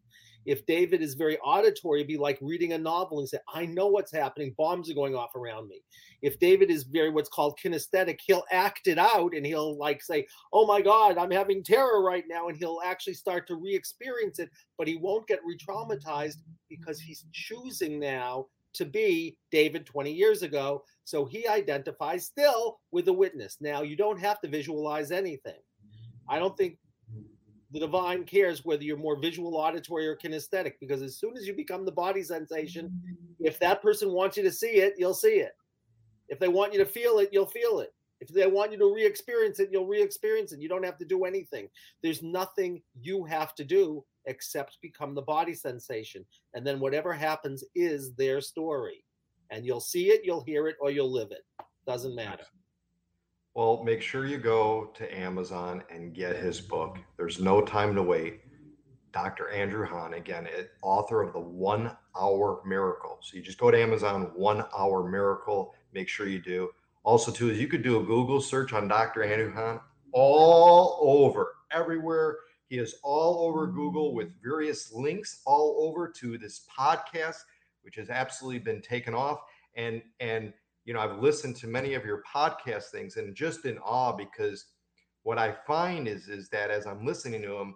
If 0.46 0.66
David 0.66 1.02
is 1.02 1.14
very 1.14 1.38
auditory, 1.40 2.00
it'd 2.00 2.08
be 2.08 2.18
like 2.18 2.38
reading 2.42 2.74
a 2.74 2.78
novel 2.78 3.20
and 3.20 3.28
say, 3.28 3.40
I 3.54 3.66
know 3.66 3.88
what's 3.88 4.12
happening. 4.12 4.54
Bombs 4.58 4.90
are 4.90 4.96
going 4.96 5.16
off 5.16 5.36
around 5.36 5.68
me. 5.68 5.82
If 6.22 6.40
David 6.40 6.70
is 6.70 6.84
very 6.84 7.10
what's 7.10 7.30
called 7.30 7.60
kinesthetic, 7.64 8.20
he'll 8.26 8.44
act 8.52 8.88
it 8.88 8.98
out 8.98 9.34
and 9.36 9.46
he'll 9.46 9.78
like 9.78 10.02
say, 10.02 10.28
Oh 10.54 10.66
my 10.66 10.82
God, 10.82 11.18
I'm 11.18 11.32
having 11.32 11.64
terror 11.64 12.04
right 12.04 12.24
now. 12.28 12.48
And 12.48 12.58
he'll 12.58 12.80
actually 12.86 13.16
start 13.16 13.48
to 13.48 13.56
re 13.56 13.76
experience 13.76 14.40
it, 14.40 14.50
but 14.78 14.88
he 14.88 14.98
won't 14.98 15.28
get 15.28 15.40
re 15.46 15.58
traumatized 15.58 16.38
because 16.70 17.00
he's 17.00 17.26
choosing 17.34 18.00
now 18.00 18.48
to 18.76 18.86
be 18.86 19.38
David 19.52 19.86
20 19.86 20.12
years 20.12 20.44
ago. 20.44 20.84
So 21.06 21.26
he 21.26 21.48
identifies 21.48 22.26
still 22.26 22.80
with 22.92 23.06
the 23.06 23.14
witness. 23.14 23.58
Now, 23.62 23.82
you 23.82 23.96
don't 23.96 24.20
have 24.20 24.42
to 24.42 24.48
visualize 24.48 25.12
anything. 25.12 25.60
I 26.28 26.40
don't 26.40 26.58
think 26.58 26.78
the 27.76 27.82
divine 27.82 28.24
cares 28.24 28.64
whether 28.64 28.84
you're 28.84 28.96
more 28.96 29.20
visual, 29.20 29.58
auditory, 29.58 30.08
or 30.08 30.16
kinesthetic. 30.16 30.76
Because 30.80 31.02
as 31.02 31.18
soon 31.18 31.36
as 31.36 31.46
you 31.46 31.54
become 31.54 31.84
the 31.84 31.92
body 31.92 32.24
sensation, 32.24 32.86
mm-hmm. 32.86 33.46
if 33.46 33.60
that 33.60 33.82
person 33.82 34.14
wants 34.14 34.38
you 34.38 34.44
to 34.44 34.52
see 34.52 34.78
it, 34.78 34.94
you'll 34.98 35.14
see 35.14 35.40
it. 35.42 35.52
If 36.30 36.40
they 36.40 36.48
want 36.48 36.72
you 36.72 36.80
to 36.80 36.86
feel 36.86 37.20
it, 37.20 37.32
you'll 37.34 37.46
feel 37.46 37.82
it. 37.82 37.94
If 38.22 38.30
they 38.30 38.48
want 38.48 38.72
you 38.72 38.78
to 38.78 38.94
re 38.96 39.06
experience 39.06 39.60
it, 39.60 39.68
you'll 39.74 39.88
re 39.88 40.02
experience 40.02 40.54
it. 40.54 40.62
You 40.62 40.70
don't 40.70 40.86
have 40.86 40.98
to 41.00 41.06
do 41.06 41.26
anything. 41.26 41.68
There's 42.02 42.24
nothing 42.24 42.82
you 43.02 43.26
have 43.26 43.54
to 43.56 43.66
do 43.66 44.06
except 44.26 44.78
become 44.82 45.14
the 45.14 45.22
body 45.22 45.54
sensation. 45.54 46.26
And 46.54 46.66
then 46.66 46.80
whatever 46.80 47.12
happens 47.12 47.62
is 47.76 48.14
their 48.14 48.40
story. 48.40 49.04
And 49.52 49.66
you'll 49.66 49.82
see 49.82 50.12
it, 50.12 50.22
you'll 50.24 50.46
hear 50.46 50.70
it, 50.70 50.78
or 50.80 50.92
you'll 50.92 51.12
live 51.12 51.32
it. 51.32 51.44
Doesn't 51.86 52.16
matter. 52.16 52.46
Well, 53.56 53.86
make 53.86 54.02
sure 54.02 54.26
you 54.26 54.38
go 54.38 54.92
to 54.96 55.18
Amazon 55.18 55.82
and 55.90 56.14
get 56.14 56.36
his 56.36 56.60
book. 56.60 56.98
There's 57.16 57.40
no 57.40 57.62
time 57.62 57.96
to 57.96 58.04
wait. 58.04 58.42
Dr. 59.14 59.50
Andrew 59.50 59.86
Hahn, 59.86 60.16
again, 60.16 60.46
author 60.82 61.22
of 61.22 61.32
the 61.32 61.40
One 61.40 61.96
Hour 62.20 62.62
Miracle. 62.66 63.18
So 63.22 63.38
you 63.38 63.42
just 63.42 63.58
go 63.58 63.72
to 63.72 63.82
Amazon, 63.82 64.32
One 64.36 64.66
Hour 64.78 65.10
Miracle. 65.10 65.74
Make 65.94 66.10
sure 66.10 66.28
you 66.28 66.42
do. 66.42 66.70
Also, 67.06 67.32
too, 67.32 67.50
is 67.50 67.58
you 67.58 67.70
could 67.70 67.82
do 67.82 68.02
a 68.02 68.04
Google 68.04 68.42
search 68.42 68.74
on 68.74 68.90
Dr. 68.90 69.24
Andrew 69.24 69.54
Hahn 69.54 69.80
all 70.12 71.00
over, 71.02 71.54
everywhere. 71.72 72.40
He 72.68 72.78
is 72.78 72.96
all 73.04 73.48
over 73.48 73.68
Google 73.68 74.14
with 74.14 74.34
various 74.44 74.92
links 74.92 75.42
all 75.46 75.78
over 75.80 76.10
to 76.10 76.38
this 76.38 76.68
podcast, 76.78 77.38
which 77.84 77.96
has 77.96 78.10
absolutely 78.10 78.60
been 78.60 78.82
taken 78.82 79.14
off. 79.14 79.40
And 79.78 80.02
and 80.20 80.52
you 80.86 80.94
know, 80.94 81.00
I've 81.00 81.20
listened 81.20 81.56
to 81.58 81.68
many 81.68 81.96
of 81.96 82.06
your 82.06 82.24
podcast 82.32 82.86
things 82.86 83.18
and 83.18 83.36
just 83.36 83.66
in 83.66 83.78
awe 83.80 84.12
because 84.14 84.66
what 85.24 85.40
I 85.40 85.52
find 85.52 86.08
is 86.08 86.28
is 86.28 86.48
that 86.50 86.70
as 86.70 86.86
I'm 86.86 87.06
listening 87.06 87.42
to 87.42 87.50
them, 87.50 87.76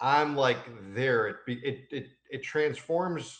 I'm 0.00 0.36
like 0.36 0.58
there. 0.94 1.28
It 1.28 1.36
it 1.46 1.78
it 1.90 2.06
it 2.30 2.42
transforms. 2.42 3.38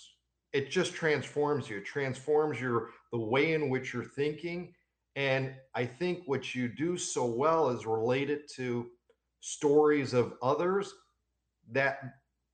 It 0.52 0.70
just 0.70 0.94
transforms 0.94 1.68
you. 1.68 1.78
It 1.78 1.84
transforms 1.84 2.60
your 2.60 2.90
the 3.12 3.18
way 3.18 3.52
in 3.52 3.68
which 3.68 3.92
you're 3.92 4.04
thinking. 4.04 4.72
And 5.16 5.54
I 5.74 5.84
think 5.84 6.22
what 6.26 6.54
you 6.54 6.68
do 6.68 6.96
so 6.96 7.26
well 7.26 7.70
is 7.70 7.84
related 7.84 8.42
to 8.54 8.86
stories 9.40 10.14
of 10.14 10.34
others 10.40 10.94
that 11.72 12.00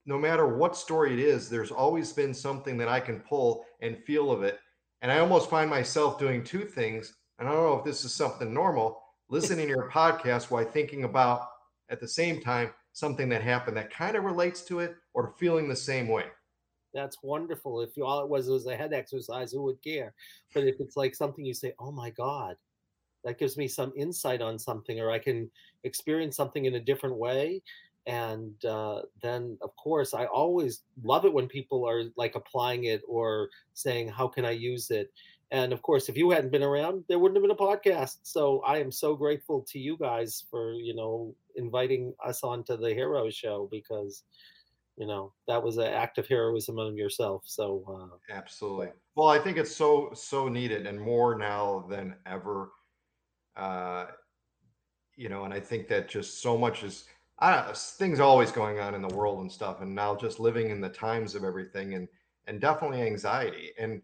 no 0.05 0.17
matter 0.17 0.57
what 0.57 0.75
story 0.75 1.13
it 1.13 1.19
is, 1.19 1.49
there's 1.49 1.71
always 1.71 2.11
been 2.11 2.33
something 2.33 2.77
that 2.77 2.87
I 2.87 2.99
can 2.99 3.19
pull 3.19 3.63
and 3.81 4.03
feel 4.05 4.31
of 4.31 4.43
it 4.43 4.59
and 5.03 5.11
I 5.11 5.19
almost 5.19 5.49
find 5.49 5.69
myself 5.69 6.17
doing 6.17 6.43
two 6.43 6.63
things. 6.63 7.13
And 7.37 7.47
I 7.47 7.51
don't 7.51 7.63
know 7.63 7.77
if 7.77 7.83
this 7.83 8.05
is 8.05 8.13
something 8.13 8.53
normal 8.53 9.03
listening 9.29 9.67
to 9.67 9.73
your 9.73 9.91
podcast 9.91 10.49
while 10.49 10.63
thinking 10.63 11.03
about 11.03 11.49
at 11.89 11.99
the 11.99 12.07
same 12.07 12.41
time 12.41 12.71
something 12.93 13.27
that 13.27 13.41
happened 13.41 13.75
that 13.75 13.93
kind 13.93 14.15
of 14.15 14.23
relates 14.23 14.61
to 14.61 14.79
it 14.79 14.95
or 15.13 15.33
feeling 15.37 15.67
the 15.67 15.75
same 15.75 16.07
way. 16.07 16.25
That's 16.93 17.17
wonderful. 17.21 17.81
If 17.81 17.89
all 18.01 18.23
it 18.23 18.29
was 18.29 18.47
was 18.47 18.65
a 18.65 18.77
head 18.77 18.93
exercise, 18.93 19.51
who 19.51 19.63
would 19.63 19.83
care? 19.83 20.13
But 20.53 20.63
if 20.63 20.79
it's 20.79 20.95
like 20.95 21.15
something 21.15 21.43
you 21.43 21.53
say, 21.53 21.73
oh 21.79 21.91
my 21.91 22.11
God, 22.11 22.55
that 23.25 23.39
gives 23.39 23.57
me 23.57 23.67
some 23.67 23.91
insight 23.97 24.41
on 24.41 24.57
something, 24.57 25.01
or 25.01 25.11
I 25.11 25.19
can 25.19 25.51
experience 25.83 26.37
something 26.37 26.65
in 26.65 26.75
a 26.75 26.79
different 26.79 27.17
way, 27.17 27.61
and 28.05 28.53
uh, 28.65 29.01
then 29.21 29.57
of 29.61 29.75
course 29.77 30.13
i 30.13 30.25
always 30.25 30.81
love 31.03 31.25
it 31.25 31.33
when 31.33 31.47
people 31.47 31.87
are 31.87 32.03
like 32.17 32.35
applying 32.35 32.85
it 32.85 33.01
or 33.07 33.49
saying 33.73 34.07
how 34.09 34.27
can 34.27 34.45
i 34.45 34.51
use 34.51 34.91
it? 34.91 35.11
and 35.51 35.71
of 35.71 35.81
course 35.81 36.09
if 36.09 36.17
you 36.17 36.29
hadn't 36.31 36.51
been 36.51 36.63
around 36.63 37.03
there 37.07 37.19
wouldn't 37.19 37.37
have 37.37 37.43
been 37.43 37.51
a 37.51 37.55
podcast 37.55 38.17
so 38.23 38.59
i 38.65 38.77
am 38.77 38.91
so 38.91 39.15
grateful 39.15 39.61
to 39.61 39.79
you 39.79 39.95
guys 39.97 40.43
for 40.49 40.73
you 40.73 40.95
know 40.95 41.33
inviting 41.55 42.13
us 42.25 42.43
onto 42.43 42.75
the 42.75 42.93
hero 42.93 43.29
show 43.29 43.69
because 43.71 44.23
you 44.97 45.07
know 45.07 45.31
that 45.47 45.61
was 45.61 45.77
an 45.77 45.85
act 45.85 46.17
of 46.17 46.27
heroism 46.27 46.77
of 46.77 46.95
yourself 46.95 47.43
so 47.45 47.83
uh, 47.87 48.33
absolutely. 48.33 48.89
well 49.15 49.27
i 49.27 49.39
think 49.39 49.57
it's 49.57 49.75
so 49.75 50.11
so 50.13 50.47
needed 50.47 50.85
and 50.87 50.99
more 50.99 51.37
now 51.37 51.85
than 51.89 52.15
ever 52.25 52.71
uh 53.55 54.05
you 55.15 55.29
know 55.29 55.45
and 55.45 55.53
i 55.53 55.59
think 55.59 55.87
that 55.87 56.09
just 56.09 56.41
so 56.41 56.57
much 56.57 56.83
is 56.83 57.05
I 57.43 57.73
things 57.73 58.21
always 58.21 58.51
going 58.51 58.79
on 58.79 58.95
in 58.95 59.01
the 59.01 59.13
world 59.13 59.41
and 59.41 59.51
stuff, 59.51 59.81
and 59.81 59.93
now 59.93 60.15
just 60.15 60.39
living 60.39 60.69
in 60.69 60.79
the 60.79 60.87
times 60.87 61.35
of 61.35 61.43
everything, 61.43 61.93
and 61.93 62.07
and 62.47 62.61
definitely 62.61 63.01
anxiety. 63.01 63.71
And 63.77 64.01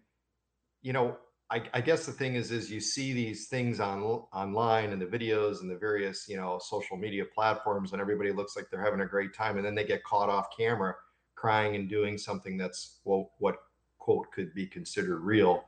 you 0.82 0.92
know, 0.92 1.18
I, 1.50 1.64
I 1.74 1.80
guess 1.80 2.06
the 2.06 2.12
thing 2.12 2.36
is, 2.36 2.52
is 2.52 2.70
you 2.70 2.82
see 2.82 3.14
these 3.14 3.48
things 3.48 3.80
on 3.80 4.02
online 4.34 4.92
and 4.92 5.02
the 5.02 5.06
videos 5.06 5.62
and 5.62 5.72
the 5.72 5.78
various 5.78 6.28
you 6.28 6.36
know 6.36 6.60
social 6.62 6.98
media 6.98 7.24
platforms, 7.34 7.94
and 7.94 8.02
everybody 8.02 8.34
looks 8.34 8.58
like 8.58 8.66
they're 8.70 8.84
having 8.84 9.02
a 9.02 9.06
great 9.06 9.34
time, 9.34 9.56
and 9.56 9.66
then 9.66 9.74
they 9.74 9.86
get 9.86 10.04
caught 10.04 10.30
off 10.30 10.48
camera 10.56 10.94
crying 11.36 11.76
and 11.78 11.90
doing 11.90 12.18
something 12.18 12.58
that's 12.58 13.00
well, 13.06 13.32
what 13.40 13.56
quote 14.00 14.30
could 14.34 14.54
be 14.54 14.68
considered 14.68 15.22
real. 15.22 15.64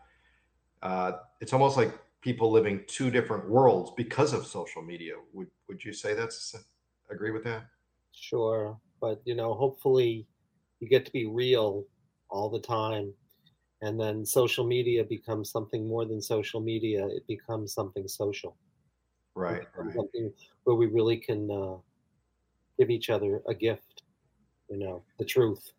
Uh, 0.82 1.14
it's 1.40 1.54
almost 1.54 1.78
like 1.78 1.98
people 2.20 2.52
living 2.52 2.84
two 2.88 3.10
different 3.10 3.50
worlds 3.50 3.92
because 3.96 4.34
of 4.34 4.46
social 4.46 4.82
media. 4.82 5.14
Would 5.32 5.48
would 5.70 5.86
you 5.86 5.94
say 5.94 6.14
that's 6.14 6.54
agree 7.12 7.32
with 7.32 7.44
that? 7.44 7.66
Sure, 8.14 8.78
but 9.00 9.22
you 9.26 9.36
know, 9.36 9.54
hopefully, 9.54 10.28
you 10.80 10.88
get 10.88 11.06
to 11.06 11.12
be 11.12 11.26
real 11.26 11.86
all 12.30 12.50
the 12.50 12.60
time, 12.60 13.14
and 13.82 14.00
then 14.00 14.26
social 14.26 14.66
media 14.66 15.04
becomes 15.04 15.52
something 15.52 15.88
more 15.88 16.06
than 16.06 16.22
social 16.22 16.62
media. 16.62 17.08
It 17.08 17.26
becomes 17.28 17.74
something 17.74 18.08
social. 18.08 18.56
Right, 19.36 19.64
right. 19.78 19.96
Something 19.96 20.32
where 20.64 20.76
we 20.76 20.88
really 20.88 21.18
can 21.18 21.50
uh, 21.50 21.78
give 22.78 22.90
each 22.90 23.10
other 23.10 23.42
a 23.48 23.54
gift. 23.54 24.04
You 24.70 24.78
know, 24.78 25.04
the 25.20 25.26
truth. 25.26 25.72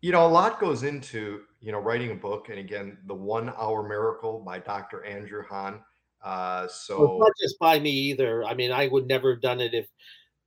You 0.00 0.12
know, 0.12 0.26
a 0.26 0.28
lot 0.28 0.60
goes 0.60 0.82
into 0.82 1.42
you 1.60 1.72
know 1.72 1.78
writing 1.78 2.10
a 2.10 2.14
book, 2.14 2.48
and 2.50 2.58
again, 2.58 2.98
the 3.06 3.14
One 3.14 3.52
Hour 3.58 3.88
Miracle 3.88 4.40
by 4.40 4.58
Dr. 4.58 5.04
Andrew 5.04 5.42
Hahn 5.48 5.80
uh, 6.24 6.66
so 6.68 7.00
well, 7.00 7.18
not 7.18 7.32
just 7.40 7.58
by 7.58 7.78
me 7.78 7.90
either. 7.90 8.42
I 8.44 8.54
mean, 8.54 8.72
I 8.72 8.88
would 8.88 9.06
never 9.06 9.32
have 9.32 9.42
done 9.42 9.60
it 9.60 9.74
if 9.74 9.86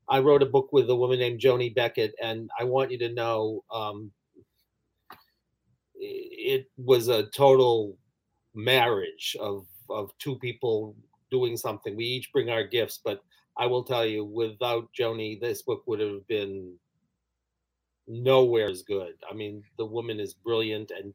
I 0.10 0.20
wrote 0.20 0.42
a 0.42 0.48
book 0.48 0.70
with 0.72 0.90
a 0.90 0.96
woman 0.96 1.20
named 1.20 1.40
Joni 1.40 1.74
Beckett, 1.74 2.16
and 2.22 2.50
I 2.60 2.64
want 2.64 2.92
you 2.92 2.98
to 3.00 3.14
know 3.14 3.64
um, 3.72 4.12
it 5.96 6.66
was 6.78 7.10
a 7.10 7.28
total 7.28 7.98
marriage 8.56 9.36
of 9.40 9.68
of 9.90 10.12
two 10.18 10.38
people 10.40 10.96
doing 11.30 11.56
something. 11.56 11.96
We 11.96 12.06
each 12.06 12.32
bring 12.34 12.50
our 12.50 12.64
gifts, 12.64 13.00
but 13.04 13.22
I 13.56 13.68
will 13.68 13.84
tell 13.84 14.06
you, 14.06 14.26
without 14.26 14.90
Joni, 15.00 15.40
this 15.40 15.62
book 15.62 15.84
would 15.86 16.00
have 16.00 16.26
been 16.28 16.74
nowhere 18.08 18.68
as 18.68 18.82
good. 18.82 19.14
I 19.30 19.34
mean, 19.36 19.64
the 19.78 19.86
woman 19.86 20.20
is 20.20 20.34
brilliant, 20.34 20.92
and 20.92 21.14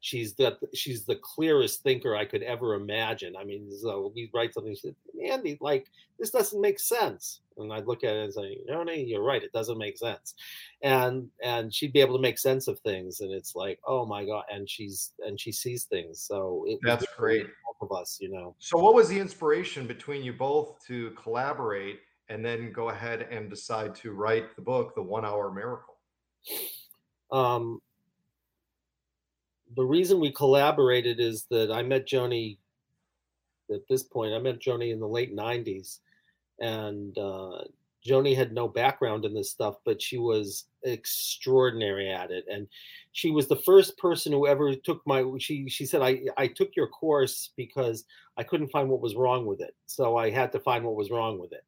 she's 0.00 0.34
the 0.34 0.56
she's 0.74 1.04
the 1.04 1.16
clearest 1.16 1.82
thinker 1.82 2.14
I 2.16 2.24
could 2.24 2.42
ever 2.42 2.74
imagine. 2.74 3.34
I 3.36 3.44
mean, 3.44 3.70
so 3.70 4.12
we 4.14 4.30
write 4.32 4.54
something, 4.54 4.74
she 4.74 4.80
said, 4.80 4.96
Andy, 5.30 5.58
like 5.60 5.90
this 6.18 6.30
doesn't 6.30 6.60
make 6.60 6.78
sense. 6.78 7.40
And 7.56 7.72
I'd 7.72 7.86
look 7.86 8.04
at 8.04 8.14
it 8.14 8.24
and 8.24 8.32
say, 8.34 8.58
Joni, 8.70 9.08
you're 9.08 9.22
right, 9.22 9.42
it 9.42 9.52
doesn't 9.52 9.78
make 9.78 9.98
sense. 9.98 10.34
And 10.82 11.28
and 11.42 11.74
she'd 11.74 11.92
be 11.92 12.00
able 12.00 12.16
to 12.16 12.22
make 12.22 12.38
sense 12.38 12.68
of 12.68 12.78
things. 12.80 13.20
And 13.20 13.32
it's 13.32 13.56
like, 13.56 13.80
oh 13.86 14.06
my 14.06 14.24
God. 14.24 14.44
And 14.52 14.68
she's 14.68 15.12
and 15.26 15.38
she 15.38 15.52
sees 15.52 15.84
things. 15.84 16.20
So 16.20 16.64
it 16.68 16.78
that's 16.82 17.06
great. 17.16 17.46
Both 17.46 17.90
of 17.90 17.96
us, 17.96 18.18
you 18.20 18.30
know. 18.30 18.54
So 18.58 18.78
what 18.78 18.94
was 18.94 19.08
the 19.08 19.18
inspiration 19.18 19.86
between 19.86 20.22
you 20.22 20.32
both 20.32 20.84
to 20.86 21.10
collaborate 21.10 22.00
and 22.28 22.44
then 22.44 22.72
go 22.72 22.90
ahead 22.90 23.26
and 23.30 23.50
decide 23.50 23.94
to 23.96 24.12
write 24.12 24.54
the 24.54 24.62
book, 24.62 24.94
The 24.94 25.02
One 25.02 25.24
Hour 25.24 25.50
Miracle? 25.50 25.96
Um, 27.32 27.80
the 29.76 29.84
reason 29.84 30.20
we 30.20 30.32
collaborated 30.32 31.20
is 31.20 31.46
that 31.50 31.70
I 31.70 31.82
met 31.82 32.06
Joni 32.06 32.58
at 33.72 33.86
this 33.88 34.02
point. 34.02 34.34
I 34.34 34.38
met 34.38 34.60
Joni 34.60 34.92
in 34.92 35.00
the 35.00 35.08
late 35.08 35.34
'90s, 35.34 35.98
and 36.60 37.16
uh, 37.18 37.64
Joni 38.06 38.34
had 38.36 38.52
no 38.52 38.68
background 38.68 39.24
in 39.24 39.34
this 39.34 39.50
stuff, 39.50 39.76
but 39.84 40.00
she 40.00 40.18
was 40.18 40.66
extraordinary 40.84 42.10
at 42.10 42.30
it. 42.30 42.44
And 42.50 42.66
she 43.12 43.30
was 43.30 43.46
the 43.46 43.56
first 43.56 43.98
person 43.98 44.32
who 44.32 44.46
ever 44.46 44.74
took 44.74 45.06
my. 45.06 45.24
She 45.38 45.68
she 45.68 45.86
said, 45.86 46.02
"I 46.02 46.22
I 46.36 46.46
took 46.46 46.74
your 46.76 46.88
course 46.88 47.50
because 47.56 48.04
I 48.36 48.42
couldn't 48.44 48.70
find 48.70 48.88
what 48.88 49.00
was 49.00 49.16
wrong 49.16 49.46
with 49.46 49.60
it, 49.60 49.74
so 49.86 50.16
I 50.16 50.30
had 50.30 50.52
to 50.52 50.60
find 50.60 50.84
what 50.84 50.96
was 50.96 51.10
wrong 51.10 51.38
with 51.38 51.52
it." 51.52 51.64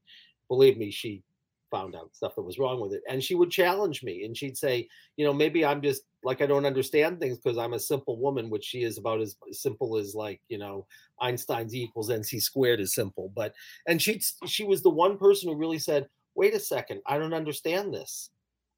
Believe 0.48 0.78
me, 0.78 0.90
she 0.90 1.22
found 1.70 1.94
out 1.94 2.14
stuff 2.14 2.34
that 2.34 2.42
was 2.42 2.58
wrong 2.58 2.80
with 2.80 2.92
it. 2.92 3.02
And 3.08 3.22
she 3.22 3.34
would 3.34 3.50
challenge 3.50 4.02
me 4.02 4.24
and 4.24 4.36
she'd 4.36 4.56
say, 4.56 4.88
you 5.16 5.24
know, 5.24 5.32
maybe 5.32 5.64
I'm 5.64 5.80
just 5.80 6.02
like 6.22 6.42
I 6.42 6.46
don't 6.46 6.66
understand 6.66 7.20
things 7.20 7.38
because 7.38 7.58
I'm 7.58 7.74
a 7.74 7.78
simple 7.78 8.18
woman, 8.18 8.50
which 8.50 8.64
she 8.64 8.82
is 8.82 8.98
about 8.98 9.20
as 9.20 9.36
simple 9.52 9.96
as 9.96 10.14
like, 10.14 10.40
you 10.48 10.58
know, 10.58 10.86
Einstein's 11.20 11.74
equals 11.74 12.10
MC 12.10 12.40
squared 12.40 12.80
is 12.80 12.94
simple. 12.94 13.32
But 13.34 13.54
and 13.86 14.00
she 14.00 14.20
she 14.46 14.64
was 14.64 14.82
the 14.82 14.90
one 14.90 15.18
person 15.18 15.48
who 15.48 15.56
really 15.56 15.78
said, 15.78 16.08
wait 16.34 16.54
a 16.54 16.60
second, 16.60 17.00
I 17.06 17.18
don't 17.18 17.34
understand 17.34 17.92
this. 17.92 18.30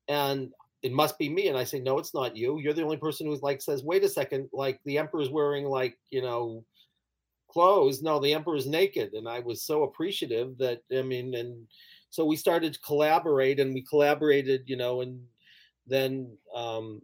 And 0.08 0.50
it 0.82 0.92
must 0.92 1.18
be 1.18 1.28
me. 1.28 1.48
And 1.48 1.56
I 1.56 1.64
say, 1.64 1.78
no, 1.78 1.98
it's 1.98 2.14
not 2.14 2.36
you. 2.36 2.58
You're 2.58 2.72
the 2.72 2.82
only 2.82 2.96
person 2.96 3.26
who's 3.26 3.42
like 3.42 3.62
says, 3.62 3.84
wait 3.84 4.04
a 4.04 4.08
second, 4.08 4.48
like 4.52 4.80
the 4.84 4.98
emperor's 4.98 5.30
wearing 5.30 5.64
like, 5.64 5.96
you 6.10 6.22
know, 6.22 6.64
clothes. 7.52 8.02
No, 8.02 8.18
the 8.18 8.34
emperor's 8.34 8.66
naked. 8.66 9.12
And 9.12 9.28
I 9.28 9.40
was 9.40 9.62
so 9.62 9.84
appreciative 9.84 10.58
that 10.58 10.80
I 10.92 11.02
mean, 11.02 11.34
and 11.34 11.66
So 12.12 12.26
we 12.26 12.36
started 12.36 12.74
to 12.74 12.80
collaborate, 12.80 13.58
and 13.58 13.72
we 13.72 13.80
collaborated, 13.80 14.64
you 14.66 14.76
know, 14.76 15.00
and 15.00 15.18
then 15.86 16.36
um, 16.54 17.00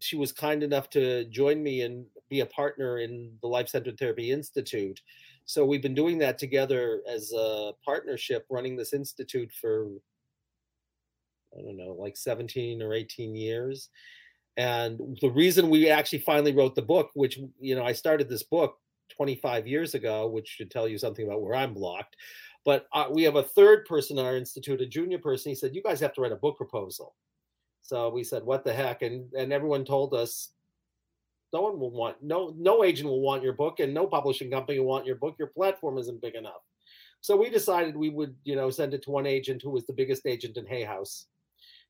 she 0.00 0.16
was 0.16 0.32
kind 0.32 0.64
enough 0.64 0.90
to 0.90 1.24
join 1.26 1.62
me 1.62 1.82
and 1.82 2.04
be 2.28 2.40
a 2.40 2.46
partner 2.46 2.98
in 2.98 3.30
the 3.40 3.46
Life 3.46 3.68
Centered 3.68 3.98
Therapy 3.98 4.32
Institute. 4.32 5.00
So 5.44 5.64
we've 5.64 5.80
been 5.80 5.94
doing 5.94 6.18
that 6.18 6.38
together 6.38 7.02
as 7.08 7.32
a 7.32 7.72
partnership, 7.84 8.44
running 8.50 8.76
this 8.76 8.92
institute 8.92 9.52
for 9.60 9.88
I 11.56 11.62
don't 11.62 11.76
know, 11.76 11.94
like 11.96 12.16
17 12.16 12.82
or 12.82 12.94
18 12.94 13.36
years. 13.36 13.90
And 14.56 15.18
the 15.20 15.30
reason 15.30 15.70
we 15.70 15.88
actually 15.88 16.20
finally 16.20 16.54
wrote 16.54 16.74
the 16.74 16.82
book, 16.82 17.10
which, 17.14 17.38
you 17.60 17.76
know, 17.76 17.84
I 17.84 17.92
started 17.92 18.28
this 18.28 18.42
book 18.42 18.78
25 19.16 19.66
years 19.66 19.94
ago, 19.94 20.26
which 20.26 20.48
should 20.48 20.70
tell 20.70 20.88
you 20.88 20.98
something 20.98 21.26
about 21.26 21.42
where 21.42 21.54
I'm 21.54 21.74
blocked. 21.74 22.16
But 22.64 22.86
uh, 22.92 23.06
we 23.10 23.24
have 23.24 23.36
a 23.36 23.42
third 23.42 23.86
person 23.86 24.18
in 24.18 24.24
our 24.24 24.36
institute, 24.36 24.80
a 24.80 24.86
junior 24.86 25.18
person. 25.18 25.50
He 25.50 25.56
said, 25.56 25.74
You 25.74 25.82
guys 25.82 26.00
have 26.00 26.14
to 26.14 26.20
write 26.20 26.32
a 26.32 26.36
book 26.36 26.56
proposal. 26.56 27.14
So 27.82 28.08
we 28.08 28.22
said, 28.22 28.44
What 28.44 28.64
the 28.64 28.72
heck? 28.72 29.02
And, 29.02 29.32
and 29.34 29.52
everyone 29.52 29.84
told 29.84 30.14
us, 30.14 30.50
no 31.52 31.60
one 31.60 31.78
will 31.78 31.90
want 31.90 32.16
no 32.22 32.54
no 32.56 32.84
agent 32.84 33.08
will 33.08 33.20
want 33.20 33.42
your 33.42 33.52
book 33.52 33.80
and 33.80 33.92
no 33.92 34.06
publishing 34.06 34.50
company 34.50 34.78
will 34.78 34.86
want 34.86 35.06
your 35.06 35.16
book 35.16 35.36
your 35.38 35.48
platform 35.48 35.98
isn't 35.98 36.22
big 36.22 36.34
enough 36.34 36.62
so 37.20 37.36
we 37.36 37.50
decided 37.50 37.96
we 37.96 38.10
would 38.10 38.34
you 38.44 38.56
know 38.56 38.70
send 38.70 38.94
it 38.94 39.02
to 39.02 39.10
one 39.10 39.26
agent 39.26 39.60
who 39.62 39.70
was 39.70 39.84
the 39.86 39.92
biggest 39.92 40.26
agent 40.26 40.56
in 40.56 40.66
hay 40.66 40.82
house 40.82 41.26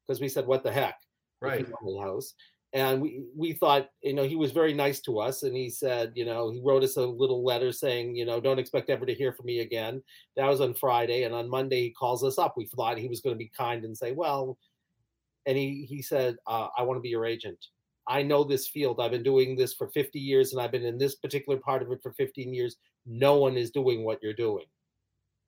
because 0.07 0.21
we 0.21 0.29
said 0.29 0.47
what 0.47 0.63
the 0.63 0.73
heck 0.73 0.99
right 1.41 1.67
hay 1.67 1.99
house 1.99 2.35
and 2.73 3.03
we 3.03 3.25
we 3.37 3.53
thought 3.53 3.91
you 4.03 4.15
know 4.15 4.25
he 4.25 4.37
was 4.37 4.53
very 4.53 4.73
nice 4.73 5.01
to 5.01 5.19
us 5.19 5.43
and 5.43 5.55
he 5.55 5.69
said 5.69 6.13
you 6.15 6.25
know 6.25 6.51
he 6.51 6.61
wrote 6.65 6.83
us 6.83 6.97
a 6.97 7.05
little 7.05 7.45
letter 7.45 7.71
saying 7.71 8.17
you 8.17 8.25
know 8.25 8.41
don't 8.41 8.59
expect 8.59 8.89
ever 8.89 9.05
to 9.05 9.15
hear 9.15 9.33
from 9.33 9.47
me 9.47 9.61
again. 9.61 10.03
That 10.37 10.49
was 10.49 10.61
on 10.61 10.75
friday 10.75 11.25
and 11.25 11.35
on 11.35 11.49
monday 11.49 11.83
he 11.83 11.91
calls 11.91 12.25
us 12.25 12.39
up. 12.39 12.55
We 12.57 12.67
thought 12.67 12.99
he 12.99 13.09
was 13.09 13.21
going 13.21 13.35
to 13.35 13.39
be 13.39 13.51
kind 13.57 13.85
and 13.85 13.97
say 13.97 14.13
well 14.13 14.59
and 15.47 15.57
he 15.57 15.87
he 15.89 16.03
said 16.03 16.37
uh, 16.47 16.69
i 16.77 16.83
want 16.83 16.97
to 16.97 17.03
be 17.03 17.11
your 17.11 17.27
agent. 17.27 17.59
I 18.09 18.23
know 18.23 18.43
this 18.43 18.67
field. 18.67 19.01
I've 19.01 19.13
been 19.13 19.23
doing 19.23 19.55
this 19.55 19.75
for 19.75 19.89
50 19.89 20.19
years 20.19 20.53
and 20.53 20.63
i've 20.63 20.73
been 20.73 20.85
in 20.85 20.99
this 20.99 21.17
particular 21.17 21.59
part 21.59 21.83
of 21.83 21.93
it 21.93 22.01
for 22.03 22.13
15 22.15 22.55
years. 22.55 22.77
No 23.05 23.37
one 23.37 23.57
is 23.57 23.71
doing 23.71 24.05
what 24.05 24.23
you're 24.23 24.33
doing. 24.33 24.65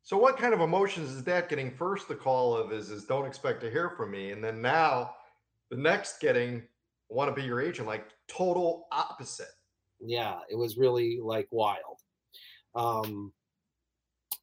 So 0.02 0.18
what 0.18 0.36
kind 0.36 0.52
of 0.52 0.60
emotions 0.60 1.10
is 1.10 1.24
that 1.24 1.48
getting 1.48 1.70
first 1.70 2.08
the 2.08 2.14
call 2.14 2.54
of 2.54 2.70
is 2.72 2.90
is 2.90 3.06
don't 3.06 3.24
expect 3.24 3.62
to 3.62 3.70
hear 3.70 3.88
from 3.96 4.10
me 4.10 4.32
and 4.32 4.44
then 4.44 4.60
now 4.60 5.14
the 5.70 5.76
next 5.78 6.20
getting 6.20 6.62
want 7.14 7.34
to 7.34 7.40
be 7.40 7.46
your 7.46 7.60
agent 7.60 7.88
like 7.88 8.06
total 8.28 8.86
opposite. 8.92 9.46
Yeah 10.00 10.38
it 10.50 10.56
was 10.56 10.76
really 10.76 11.18
like 11.22 11.48
wild. 11.50 12.00
Um 12.74 13.32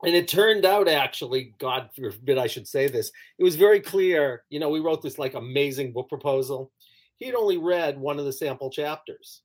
and 0.04 0.16
it 0.16 0.28
turned 0.28 0.66
out 0.66 0.88
actually 0.88 1.54
god 1.60 1.90
forbid 1.96 2.38
i 2.38 2.48
should 2.48 2.68
say 2.68 2.88
this 2.88 3.12
it 3.38 3.44
was 3.44 3.56
very 3.56 3.80
clear 3.80 4.44
you 4.50 4.60
know 4.60 4.70
we 4.70 4.80
wrote 4.80 5.02
this 5.02 5.20
like 5.20 5.36
amazing 5.36 5.92
book 5.92 6.10
proposal. 6.10 6.72
He'd 7.18 7.36
only 7.36 7.58
read 7.58 8.00
one 8.00 8.18
of 8.18 8.26
the 8.26 8.34
sample 8.34 8.72
chapters. 8.72 9.44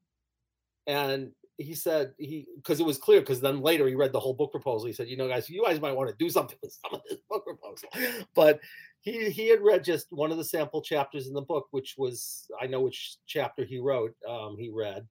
And 0.87 1.33
he 1.59 1.75
said 1.75 2.13
he 2.19 2.47
because 2.57 2.81
it 2.81 2.87
was 2.87 2.99
clear 2.99 3.21
because 3.21 3.41
then 3.41 3.61
later 3.61 3.87
he 3.87 3.95
read 3.95 4.13
the 4.13 4.21
whole 4.21 4.35
book 4.35 4.51
proposal. 4.51 4.87
He 4.87 4.93
said 4.93 5.09
you 5.09 5.17
know 5.17 5.29
guys 5.29 5.49
you 5.49 5.65
guys 5.65 5.81
might 5.81 5.97
want 5.97 6.11
to 6.11 6.17
do 6.19 6.29
something 6.29 6.59
with 6.63 6.77
some 6.85 6.95
of 6.95 7.01
this 7.09 7.21
book 7.29 7.45
proposal. 7.45 7.89
But 8.35 8.61
he 9.01 9.31
he 9.31 9.49
had 9.49 9.63
read 9.63 9.83
just 9.83 10.09
one 10.11 10.31
of 10.31 10.39
the 10.39 10.45
sample 10.45 10.83
chapters 10.83 11.29
in 11.29 11.35
the 11.35 11.43
book 11.43 11.69
which 11.71 11.95
was 11.97 12.47
i 12.61 12.67
know 12.67 12.81
which 12.81 13.17
chapter 13.27 13.65
he 13.65 13.79
wrote 13.79 14.15
um, 14.29 14.57
he 14.59 14.71
read. 14.71 15.07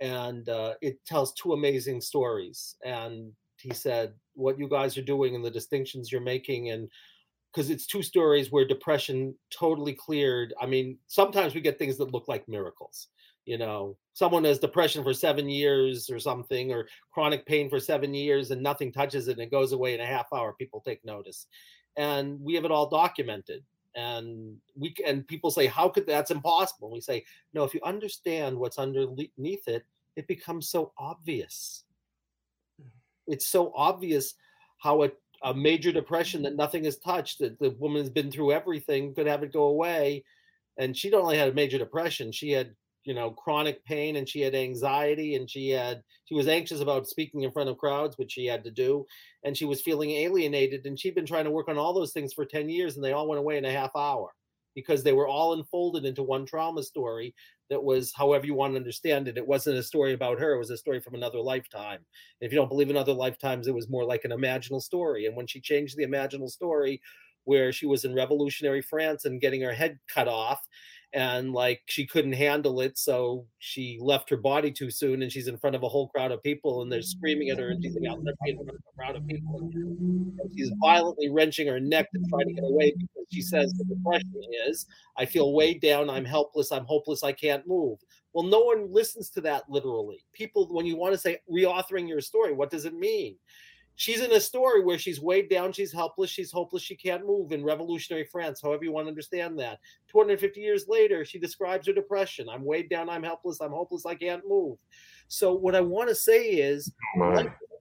And 0.00 0.46
uh, 0.50 0.74
it 0.82 1.02
tells 1.06 1.32
two 1.32 1.54
amazing 1.54 2.02
stories. 2.02 2.76
And 2.84 3.32
he 3.58 3.72
said 3.72 4.12
what 4.34 4.58
you 4.58 4.68
guys 4.68 4.98
are 4.98 5.02
doing 5.02 5.34
and 5.34 5.44
the 5.44 5.50
distinctions 5.50 6.12
you're 6.12 6.20
making 6.20 6.70
and 6.70 6.88
because 7.52 7.70
it's 7.70 7.86
two 7.86 8.02
stories 8.02 8.52
where 8.52 8.66
depression 8.66 9.34
totally 9.50 9.94
cleared. 9.94 10.54
I 10.60 10.66
mean 10.66 10.98
sometimes 11.06 11.54
we 11.54 11.60
get 11.60 11.78
things 11.78 11.98
that 11.98 12.12
look 12.12 12.28
like 12.28 12.48
miracles 12.48 13.08
you 13.46 13.56
know 13.56 13.96
someone 14.12 14.44
has 14.44 14.58
depression 14.58 15.02
for 15.02 15.14
seven 15.14 15.48
years 15.48 16.10
or 16.10 16.18
something 16.18 16.72
or 16.72 16.88
chronic 17.12 17.46
pain 17.46 17.70
for 17.70 17.78
seven 17.78 18.12
years 18.12 18.50
and 18.50 18.62
nothing 18.62 18.90
touches 18.90 19.28
it 19.28 19.32
and 19.32 19.42
it 19.42 19.50
goes 19.50 19.72
away 19.72 19.94
in 19.94 20.00
a 20.00 20.06
half 20.06 20.26
hour 20.32 20.52
people 20.52 20.82
take 20.84 21.04
notice. 21.04 21.46
And 21.96 22.40
we 22.40 22.54
have 22.54 22.64
it 22.64 22.70
all 22.70 22.88
documented. 22.88 23.62
And 23.94 24.56
we 24.74 24.94
and 25.06 25.26
people 25.26 25.50
say 25.50 25.66
how 25.66 25.88
could 25.88 26.06
that's 26.06 26.30
impossible? 26.30 26.90
We 26.90 27.00
say 27.00 27.24
no 27.54 27.64
if 27.64 27.72
you 27.72 27.80
understand 27.84 28.58
what's 28.58 28.78
underneath 28.78 29.68
it 29.68 29.86
it 30.16 30.26
becomes 30.26 30.68
so 30.68 30.92
obvious. 30.98 31.84
Mm. 32.82 32.88
It's 33.28 33.46
so 33.46 33.72
obvious 33.76 34.34
how 34.78 35.04
a, 35.04 35.10
a 35.42 35.54
major 35.54 35.92
depression 35.92 36.42
that 36.42 36.56
nothing 36.56 36.84
has 36.84 36.96
touched 36.98 37.38
that 37.40 37.58
the 37.58 37.70
woman's 37.78 38.10
been 38.10 38.30
through 38.30 38.52
everything 38.52 39.14
could 39.14 39.26
have 39.26 39.42
it 39.42 39.52
go 39.52 39.64
away. 39.64 40.24
And 40.78 40.96
she 40.96 41.10
not 41.10 41.22
only 41.22 41.38
had 41.38 41.48
a 41.48 41.54
major 41.54 41.78
depression 41.78 42.32
she 42.32 42.50
had 42.50 42.74
you 43.06 43.14
know 43.14 43.30
chronic 43.30 43.82
pain 43.84 44.16
and 44.16 44.28
she 44.28 44.40
had 44.40 44.54
anxiety 44.54 45.36
and 45.36 45.48
she 45.48 45.70
had 45.70 46.02
she 46.26 46.34
was 46.34 46.48
anxious 46.48 46.80
about 46.80 47.06
speaking 47.06 47.42
in 47.42 47.52
front 47.52 47.70
of 47.70 47.78
crowds 47.78 48.18
which 48.18 48.32
she 48.32 48.44
had 48.44 48.64
to 48.64 48.70
do 48.70 49.06
and 49.44 49.56
she 49.56 49.64
was 49.64 49.80
feeling 49.80 50.10
alienated 50.10 50.84
and 50.84 50.98
she'd 50.98 51.14
been 51.14 51.24
trying 51.24 51.44
to 51.44 51.50
work 51.50 51.68
on 51.68 51.78
all 51.78 51.94
those 51.94 52.12
things 52.12 52.32
for 52.32 52.44
10 52.44 52.68
years 52.68 52.96
and 52.96 53.04
they 53.04 53.12
all 53.12 53.28
went 53.28 53.38
away 53.38 53.56
in 53.56 53.64
a 53.64 53.72
half 53.72 53.94
hour 53.96 54.30
because 54.74 55.02
they 55.02 55.12
were 55.12 55.28
all 55.28 55.54
unfolded 55.54 56.04
into 56.04 56.22
one 56.22 56.44
trauma 56.44 56.82
story 56.82 57.32
that 57.70 57.82
was 57.82 58.12
however 58.14 58.44
you 58.44 58.54
want 58.54 58.72
to 58.72 58.78
understand 58.78 59.28
it 59.28 59.38
it 59.38 59.46
wasn't 59.46 59.78
a 59.78 59.82
story 59.82 60.12
about 60.12 60.40
her 60.40 60.54
it 60.54 60.58
was 60.58 60.70
a 60.70 60.76
story 60.76 61.00
from 61.00 61.14
another 61.14 61.40
lifetime 61.40 62.00
if 62.40 62.52
you 62.52 62.58
don't 62.58 62.68
believe 62.68 62.90
in 62.90 62.96
other 62.96 63.14
lifetimes 63.14 63.68
it 63.68 63.74
was 63.74 63.88
more 63.88 64.04
like 64.04 64.24
an 64.24 64.32
imaginal 64.32 64.82
story 64.82 65.26
and 65.26 65.36
when 65.36 65.46
she 65.46 65.60
changed 65.60 65.96
the 65.96 66.06
imaginal 66.06 66.50
story 66.50 67.00
where 67.44 67.70
she 67.72 67.86
was 67.86 68.04
in 68.04 68.14
revolutionary 68.14 68.82
france 68.82 69.24
and 69.24 69.40
getting 69.40 69.60
her 69.62 69.72
head 69.72 69.96
cut 70.12 70.26
off 70.26 70.60
and 71.12 71.52
like 71.52 71.82
she 71.86 72.06
couldn't 72.06 72.32
handle 72.32 72.80
it 72.80 72.98
so 72.98 73.46
she 73.58 73.98
left 74.00 74.28
her 74.28 74.36
body 74.36 74.70
too 74.70 74.90
soon 74.90 75.22
and 75.22 75.30
she's 75.30 75.48
in 75.48 75.56
front 75.56 75.76
of 75.76 75.82
a 75.82 75.88
whole 75.88 76.08
crowd 76.08 76.32
of 76.32 76.42
people 76.42 76.82
and 76.82 76.90
they're 76.90 77.02
screaming 77.02 77.50
at 77.50 77.58
her 77.58 77.68
and 77.68 77.82
she's 77.82 77.94
like 77.94 78.02
in 78.04 78.56
front 78.56 78.70
of 78.70 78.76
a 78.76 78.96
crowd 78.98 79.16
of 79.16 79.26
people 79.26 79.58
and 79.60 80.50
she's 80.56 80.70
violently 80.82 81.28
wrenching 81.28 81.66
her 81.68 81.80
neck 81.80 82.10
to 82.12 82.20
try 82.28 82.42
to 82.42 82.52
get 82.52 82.64
away 82.64 82.92
because 82.98 83.26
she 83.32 83.40
says 83.40 83.72
the 83.74 83.84
depression 83.84 84.32
is 84.68 84.86
i 85.16 85.24
feel 85.24 85.54
weighed 85.54 85.80
down 85.80 86.10
i'm 86.10 86.24
helpless 86.24 86.72
i'm 86.72 86.84
hopeless 86.84 87.22
i 87.22 87.32
can't 87.32 87.66
move. 87.66 87.98
Well 88.32 88.44
no 88.44 88.60
one 88.60 88.92
listens 88.92 89.30
to 89.30 89.40
that 89.42 89.62
literally. 89.70 90.22
People 90.34 90.66
when 90.70 90.84
you 90.84 90.96
want 90.96 91.14
to 91.14 91.18
say 91.18 91.38
reauthoring 91.50 92.08
your 92.08 92.20
story 92.20 92.52
what 92.52 92.70
does 92.70 92.84
it 92.84 92.94
mean 92.94 93.36
she's 93.96 94.20
in 94.20 94.32
a 94.32 94.40
story 94.40 94.82
where 94.82 94.98
she's 94.98 95.20
weighed 95.20 95.48
down, 95.50 95.72
she's 95.72 95.92
helpless, 95.92 96.30
she's 96.30 96.52
hopeless, 96.52 96.82
she 96.82 96.94
can't 96.94 97.26
move 97.26 97.52
in 97.52 97.64
revolutionary 97.64 98.28
France, 98.30 98.60
however 98.62 98.84
you 98.84 98.92
want 98.92 99.06
to 99.06 99.10
understand 99.10 99.58
that. 99.58 99.78
250 100.10 100.60
years 100.60 100.86
later, 100.86 101.24
she 101.24 101.38
describes 101.38 101.86
her 101.86 101.92
depression. 101.92 102.48
I'm 102.48 102.64
weighed 102.64 102.90
down, 102.90 103.10
I'm 103.10 103.22
helpless, 103.22 103.60
I'm 103.60 103.72
hopeless, 103.72 104.06
I 104.06 104.14
can't 104.14 104.42
move. 104.46 104.78
So, 105.28 105.54
what 105.54 105.74
I 105.74 105.80
want 105.80 106.08
to 106.10 106.14
say 106.14 106.44
is, 106.44 106.92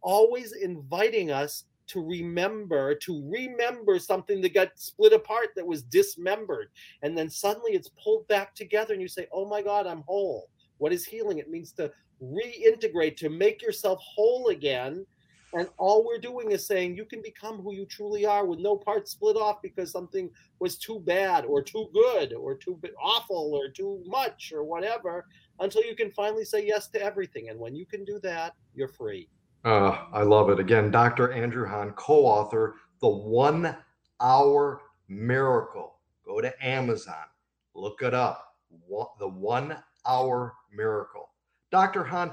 always 0.01 0.53
inviting 0.53 1.31
us 1.31 1.65
to 1.87 2.03
remember, 2.03 2.95
to 2.95 3.29
remember 3.29 3.99
something 3.99 4.41
that 4.41 4.53
got 4.53 4.69
split 4.75 5.13
apart, 5.13 5.49
that 5.55 5.65
was 5.65 5.83
dismembered. 5.83 6.69
And 7.03 7.17
then 7.17 7.29
suddenly 7.29 7.73
it's 7.73 7.89
pulled 8.03 8.27
back 8.27 8.55
together, 8.55 8.93
and 8.93 9.01
you 9.01 9.07
say, 9.07 9.27
Oh 9.31 9.47
my 9.47 9.61
God, 9.61 9.85
I'm 9.85 10.03
whole. 10.07 10.49
What 10.77 10.93
is 10.93 11.05
healing? 11.05 11.37
It 11.37 11.49
means 11.49 11.71
to 11.73 11.91
reintegrate, 12.21 13.17
to 13.17 13.29
make 13.29 13.61
yourself 13.61 13.99
whole 14.01 14.47
again 14.47 15.05
and 15.55 15.69
all 15.77 16.05
we're 16.05 16.19
doing 16.19 16.51
is 16.51 16.67
saying 16.67 16.95
you 16.95 17.05
can 17.05 17.21
become 17.21 17.61
who 17.61 17.73
you 17.73 17.85
truly 17.85 18.25
are 18.25 18.45
with 18.45 18.59
no 18.59 18.75
parts 18.75 19.11
split 19.11 19.37
off 19.37 19.61
because 19.61 19.89
something 19.89 20.29
was 20.59 20.77
too 20.77 20.99
bad 20.99 21.45
or 21.45 21.63
too 21.63 21.87
good 21.93 22.33
or 22.33 22.55
too 22.55 22.77
awful 23.01 23.51
or 23.53 23.69
too 23.69 24.03
much 24.05 24.51
or 24.53 24.65
whatever 24.65 25.25
until 25.61 25.83
you 25.85 25.95
can 25.95 26.11
finally 26.11 26.43
say 26.43 26.67
yes 26.67 26.89
to 26.89 27.01
everything. 27.01 27.49
And 27.49 27.57
when 27.57 27.73
you 27.73 27.85
can 27.85 28.03
do 28.03 28.19
that, 28.19 28.53
you're 28.73 28.89
free. 28.89 29.29
Uh, 29.63 29.97
I 30.11 30.23
love 30.23 30.49
it. 30.49 30.59
Again, 30.59 30.91
Dr. 30.91 31.31
Andrew 31.31 31.65
Hahn, 31.65 31.91
co 31.91 32.25
author, 32.25 32.75
The 32.99 33.07
One 33.07 33.77
Hour 34.19 34.81
Miracle. 35.07 35.95
Go 36.25 36.41
to 36.41 36.53
Amazon, 36.65 37.25
look 37.73 38.01
it 38.01 38.13
up. 38.13 38.55
The 39.19 39.27
One 39.27 39.77
Hour 40.05 40.53
Miracle. 40.73 41.29
Dr. 41.71 42.03
Hahn, 42.03 42.31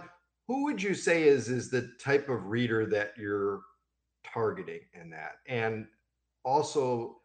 who 0.53 0.65
would 0.65 0.83
you 0.83 0.93
say 0.93 1.23
is 1.23 1.49
is 1.49 1.71
the 1.71 1.91
type 1.99 2.29
of 2.29 2.49
reader 2.49 2.85
that 2.85 3.15
you're 3.17 3.63
targeting 4.23 4.81
in 5.01 5.09
that? 5.09 5.37
And 5.49 5.87
also 6.45 7.23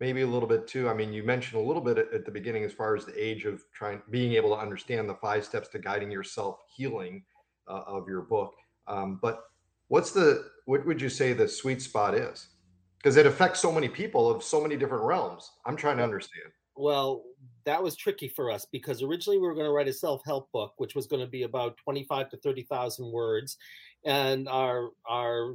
maybe 0.00 0.22
a 0.22 0.26
little 0.26 0.48
bit 0.48 0.66
too 0.66 0.88
i 0.88 0.94
mean 0.94 1.12
you 1.12 1.22
mentioned 1.22 1.60
a 1.60 1.64
little 1.64 1.82
bit 1.82 1.96
at, 1.96 2.12
at, 2.12 2.24
the 2.24 2.30
beginning 2.30 2.64
as 2.64 2.72
far 2.72 2.96
as 2.96 3.04
the 3.04 3.24
age 3.24 3.44
of 3.44 3.62
trying 3.72 4.02
being 4.10 4.32
able 4.32 4.50
to 4.50 4.60
understand 4.60 5.08
the 5.08 5.14
five 5.14 5.44
steps 5.44 5.68
to 5.68 5.78
guiding 5.78 6.10
yourself 6.10 6.58
healing 6.74 7.22
uh, 7.68 7.82
of 7.86 8.08
your 8.08 8.22
book. 8.22 8.54
Um, 8.88 9.20
but 9.22 9.44
what's 9.88 10.10
the 10.10 10.50
what 10.64 10.86
would 10.86 11.00
you 11.00 11.08
say 11.08 11.32
the 11.32 11.46
sweet 11.46 11.82
spot 11.82 12.14
is? 12.14 12.48
Because 12.96 13.16
it 13.16 13.26
affects 13.26 13.60
so 13.60 13.70
many 13.70 13.88
people 13.88 14.30
of 14.30 14.42
so 14.42 14.60
many 14.60 14.76
different 14.76 15.04
realms. 15.04 15.50
I'm 15.66 15.76
trying 15.76 15.98
to 15.98 16.04
understand 16.04 16.50
well 16.76 17.22
that 17.64 17.82
was 17.82 17.96
tricky 17.96 18.28
for 18.28 18.50
us 18.50 18.66
because 18.72 19.02
originally 19.02 19.38
we 19.38 19.46
were 19.46 19.54
going 19.54 19.66
to 19.66 19.72
write 19.72 19.88
a 19.88 19.92
self-help 19.92 20.50
book 20.52 20.72
which 20.78 20.94
was 20.94 21.06
going 21.06 21.22
to 21.22 21.30
be 21.30 21.42
about 21.42 21.76
25 21.76 22.30
to 22.30 22.36
30,000 22.38 23.10
words 23.12 23.56
and 24.04 24.48
our 24.48 24.90
our 25.08 25.54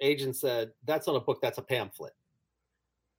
agent 0.00 0.36
said 0.36 0.70
that's 0.86 1.06
not 1.06 1.16
a 1.16 1.20
book 1.20 1.38
that's 1.40 1.58
a 1.58 1.62
pamphlet. 1.62 2.12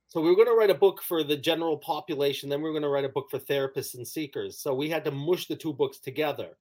So 0.08 0.21
we 0.21 0.30
were 0.30 0.36
going 0.36 0.47
to 0.47 0.54
write 0.54 0.69
a 0.69 0.75
book 0.75 1.01
for 1.01 1.23
the 1.23 1.38
general 1.38 1.78
population 1.78 2.49
then 2.49 2.60
we 2.60 2.65
were 2.69 2.73
going 2.73 2.84
to 2.84 2.89
write 2.89 3.06
a 3.06 3.10
book 3.10 3.28
for 3.30 3.39
therapists 3.39 3.95
and 3.95 4.08
seekers 4.08 4.60
so 4.60 4.73
we 4.73 4.89
had 4.89 5.04
to 5.06 5.12
mush 5.12 5.47
the 5.47 5.56
two 5.56 5.73
books 5.73 5.99
together. 5.99 6.58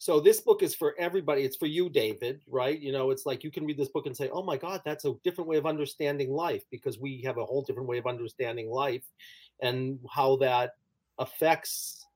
So 0.00 0.20
this 0.20 0.40
book 0.40 0.62
is 0.62 0.76
for 0.76 0.94
everybody 0.98 1.42
it's 1.42 1.56
for 1.56 1.66
you 1.66 1.90
david 1.90 2.40
right? 2.48 2.78
You 2.78 2.92
know 2.92 3.10
it's 3.10 3.26
like 3.26 3.44
you 3.44 3.50
can 3.50 3.66
read 3.66 3.78
this 3.78 3.90
book 3.90 4.06
and 4.06 4.16
say 4.16 4.30
oh 4.32 4.42
my 4.42 4.56
god 4.56 4.82
that's 4.84 5.04
a 5.04 5.14
different 5.22 5.48
way 5.48 5.58
of 5.58 5.66
understanding 5.66 6.32
life 6.32 6.64
because 6.70 6.98
we 6.98 7.22
have 7.24 7.38
a 7.38 7.44
whole 7.44 7.62
different 7.62 7.88
way 7.88 7.98
of 7.98 8.06
understanding 8.06 8.68
life 8.70 9.04
and 9.60 9.98
how 10.10 10.36
that 10.36 10.72
affects 11.18 12.06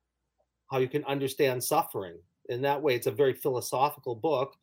how 0.71 0.79
you 0.79 0.89
can 0.89 1.05
understand 1.05 1.63
suffering. 1.63 2.17
In 2.49 2.63
that 2.63 2.83
way 2.83 2.95
it's 2.95 3.07
a 3.07 3.13
very 3.13 3.35
philosophical 3.35 4.15
book 4.15 4.57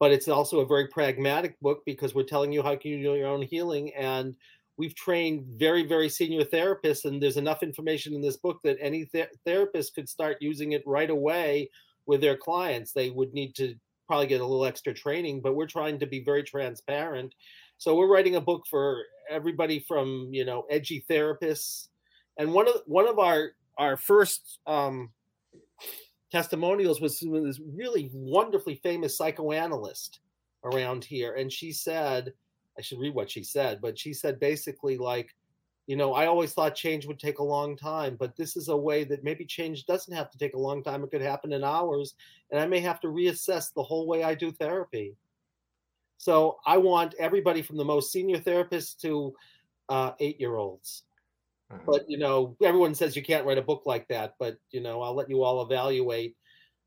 but 0.00 0.10
it's 0.10 0.28
also 0.28 0.60
a 0.60 0.66
very 0.66 0.88
pragmatic 0.88 1.60
book 1.60 1.82
because 1.84 2.14
we're 2.14 2.22
telling 2.22 2.50
you 2.50 2.62
how 2.62 2.74
can 2.74 2.90
you 2.90 3.02
do 3.02 3.14
your 3.14 3.28
own 3.28 3.42
healing. 3.42 3.94
And 3.94 4.34
we've 4.78 4.94
trained 4.94 5.44
very 5.58 5.86
very 5.86 6.08
senior 6.08 6.42
therapists 6.42 7.04
and 7.04 7.22
there's 7.22 7.36
enough 7.36 7.62
information 7.62 8.14
in 8.14 8.22
this 8.22 8.38
book 8.38 8.60
that 8.64 8.78
any 8.80 9.04
th- 9.04 9.28
therapist 9.44 9.94
could 9.94 10.08
start 10.08 10.38
using 10.40 10.72
it 10.72 10.82
right 10.86 11.10
away 11.10 11.70
with 12.06 12.22
their 12.22 12.36
clients. 12.36 12.92
They 12.92 13.10
would 13.10 13.34
need 13.34 13.54
to 13.56 13.74
probably 14.06 14.26
get 14.26 14.40
a 14.40 14.46
little 14.46 14.64
extra 14.64 14.94
training 14.94 15.42
but 15.42 15.54
we're 15.54 15.66
trying 15.66 15.98
to 15.98 16.06
be 16.06 16.24
very 16.24 16.42
transparent. 16.42 17.34
So 17.76 17.94
we're 17.94 18.12
writing 18.12 18.36
a 18.36 18.40
book 18.40 18.64
for 18.68 19.02
everybody 19.28 19.80
from 19.86 20.30
you 20.32 20.46
know 20.46 20.64
edgy 20.70 21.04
therapists 21.10 21.88
and 22.40 22.52
one 22.52 22.66
of 22.66 22.74
one 22.86 23.06
of 23.06 23.18
our 23.18 23.52
our 23.78 23.96
first 23.96 24.58
um 24.66 25.10
testimonials 26.32 27.00
was 27.00 27.20
this 27.20 27.60
really 27.74 28.10
wonderfully 28.12 28.76
famous 28.82 29.16
psychoanalyst 29.16 30.20
around 30.64 31.04
here 31.04 31.34
and 31.34 31.52
she 31.52 31.72
said 31.72 32.32
I 32.80 32.82
should 32.82 32.98
read 32.98 33.14
what 33.14 33.30
she 33.30 33.42
said, 33.42 33.80
but 33.82 33.98
she 33.98 34.14
said 34.14 34.40
basically 34.40 34.96
like, 34.96 35.34
you 35.86 35.96
know, 35.96 36.14
I 36.14 36.26
always 36.26 36.54
thought 36.54 36.74
change 36.74 37.04
would 37.06 37.18
take 37.18 37.40
a 37.40 37.44
long 37.44 37.76
time, 37.76 38.16
but 38.18 38.36
this 38.36 38.56
is 38.56 38.68
a 38.68 38.76
way 38.76 39.04
that 39.04 39.22
maybe 39.22 39.44
change 39.44 39.84
doesn't 39.84 40.14
have 40.14 40.30
to 40.30 40.38
take 40.38 40.54
a 40.54 40.58
long 40.58 40.82
time. 40.82 41.04
It 41.04 41.10
could 41.10 41.20
happen 41.20 41.52
in 41.52 41.62
hours, 41.62 42.14
and 42.50 42.58
I 42.58 42.66
may 42.66 42.80
have 42.80 43.00
to 43.00 43.08
reassess 43.08 43.72
the 43.74 43.82
whole 43.82 44.06
way 44.06 44.22
I 44.22 44.34
do 44.34 44.50
therapy. 44.52 45.14
So 46.16 46.58
I 46.64 46.78
want 46.78 47.14
everybody 47.18 47.60
from 47.60 47.76
the 47.76 47.84
most 47.84 48.12
senior 48.12 48.38
therapist 48.38 49.00
to 49.02 49.34
uh, 49.88 50.12
eight-year-olds. 50.20 51.02
Uh-huh. 51.70 51.80
But 51.86 52.10
you 52.10 52.18
know, 52.18 52.56
everyone 52.62 52.94
says 52.94 53.14
you 53.14 53.22
can't 53.22 53.46
write 53.46 53.58
a 53.58 53.62
book 53.62 53.82
like 53.86 54.08
that. 54.08 54.34
But 54.38 54.56
you 54.70 54.80
know, 54.80 55.02
I'll 55.02 55.14
let 55.14 55.30
you 55.30 55.42
all 55.42 55.62
evaluate 55.62 56.36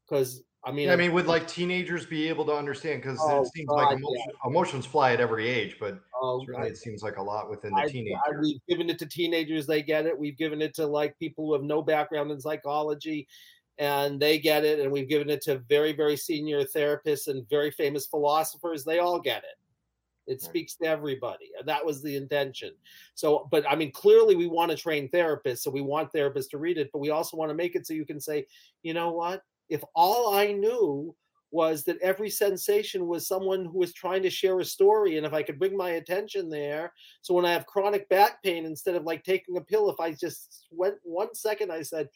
because 0.07 0.43
I 0.65 0.71
mean, 0.71 0.89
I 0.89 0.95
mean, 0.95 1.11
would 1.11 1.27
like 1.27 1.47
teenagers 1.47 2.05
be 2.05 2.29
able 2.29 2.45
to 2.45 2.53
understand? 2.53 3.01
Because 3.01 3.19
oh, 3.21 3.41
it 3.41 3.47
seems 3.53 3.67
God, 3.67 3.75
like 3.75 3.97
emotion, 3.97 4.23
yeah. 4.27 4.49
emotions 4.49 4.85
fly 4.85 5.11
at 5.11 5.19
every 5.19 5.49
age, 5.49 5.75
but 5.77 5.99
oh, 6.21 6.45
it 6.59 6.77
seems 6.77 7.03
like 7.03 7.17
a 7.17 7.21
lot 7.21 7.49
within 7.49 7.71
the 7.71 7.81
I, 7.81 7.87
teenager. 7.87 8.17
I, 8.25 8.39
we've 8.39 8.61
given 8.69 8.89
it 8.89 8.97
to 8.99 9.05
teenagers; 9.05 9.67
they 9.67 9.81
get 9.81 10.05
it. 10.05 10.17
We've 10.17 10.37
given 10.37 10.61
it 10.61 10.73
to 10.75 10.87
like 10.87 11.19
people 11.19 11.45
who 11.45 11.53
have 11.53 11.63
no 11.63 11.81
background 11.81 12.31
in 12.31 12.39
psychology, 12.39 13.27
and 13.77 14.21
they 14.21 14.39
get 14.39 14.63
it. 14.63 14.79
And 14.79 14.89
we've 14.89 15.09
given 15.09 15.29
it 15.29 15.41
to 15.43 15.59
very, 15.67 15.91
very 15.91 16.15
senior 16.15 16.63
therapists 16.63 17.27
and 17.27 17.47
very 17.49 17.71
famous 17.71 18.07
philosophers. 18.07 18.85
They 18.85 18.99
all 18.99 19.19
get 19.19 19.43
it. 19.43 19.57
It 20.25 20.33
right. 20.33 20.41
speaks 20.41 20.75
to 20.77 20.85
everybody. 20.85 21.51
And 21.59 21.67
that 21.67 21.85
was 21.85 22.01
the 22.01 22.15
intention. 22.15 22.71
So, 23.15 23.47
but 23.51 23.65
I 23.69 23.75
mean, 23.75 23.91
clearly 23.91 24.35
we 24.35 24.47
want 24.47 24.71
to 24.71 24.77
train 24.77 25.09
therapists. 25.09 25.59
So 25.59 25.71
we 25.71 25.81
want 25.81 26.13
therapists 26.13 26.49
to 26.51 26.57
read 26.57 26.77
it, 26.77 26.89
but 26.93 26.99
we 26.99 27.09
also 27.09 27.37
want 27.37 27.49
to 27.49 27.55
make 27.55 27.75
it 27.75 27.85
so 27.85 27.93
you 27.93 28.05
can 28.05 28.19
say, 28.19 28.45
you 28.83 28.93
know 28.93 29.11
what? 29.11 29.43
if 29.69 29.83
all 29.95 30.33
I 30.33 30.51
knew 30.51 31.15
was 31.51 31.83
that 31.83 31.99
every 32.01 32.29
sensation 32.29 33.07
was 33.07 33.27
someone 33.27 33.65
who 33.65 33.79
was 33.79 33.93
trying 33.93 34.23
to 34.23 34.29
share 34.29 34.59
a 34.59 34.65
story 34.65 35.17
and 35.17 35.25
if 35.25 35.33
i 35.33 35.43
could 35.43 35.59
bring 35.59 35.77
my 35.77 35.91
attention 35.91 36.49
there 36.49 36.91
so 37.21 37.31
when 37.31 37.45
i 37.45 37.51
have 37.51 37.67
chronic 37.67 38.09
back 38.09 38.41
pain 38.41 38.65
instead 38.65 38.95
of 38.95 39.03
like 39.03 39.23
taking 39.23 39.55
a 39.57 39.61
pill 39.61 39.87
if 39.87 39.99
i 39.99 40.11
just 40.11 40.65
went 40.71 40.95
one 41.03 41.33
second 41.35 41.71
i 41.71 41.83
said 41.83 42.09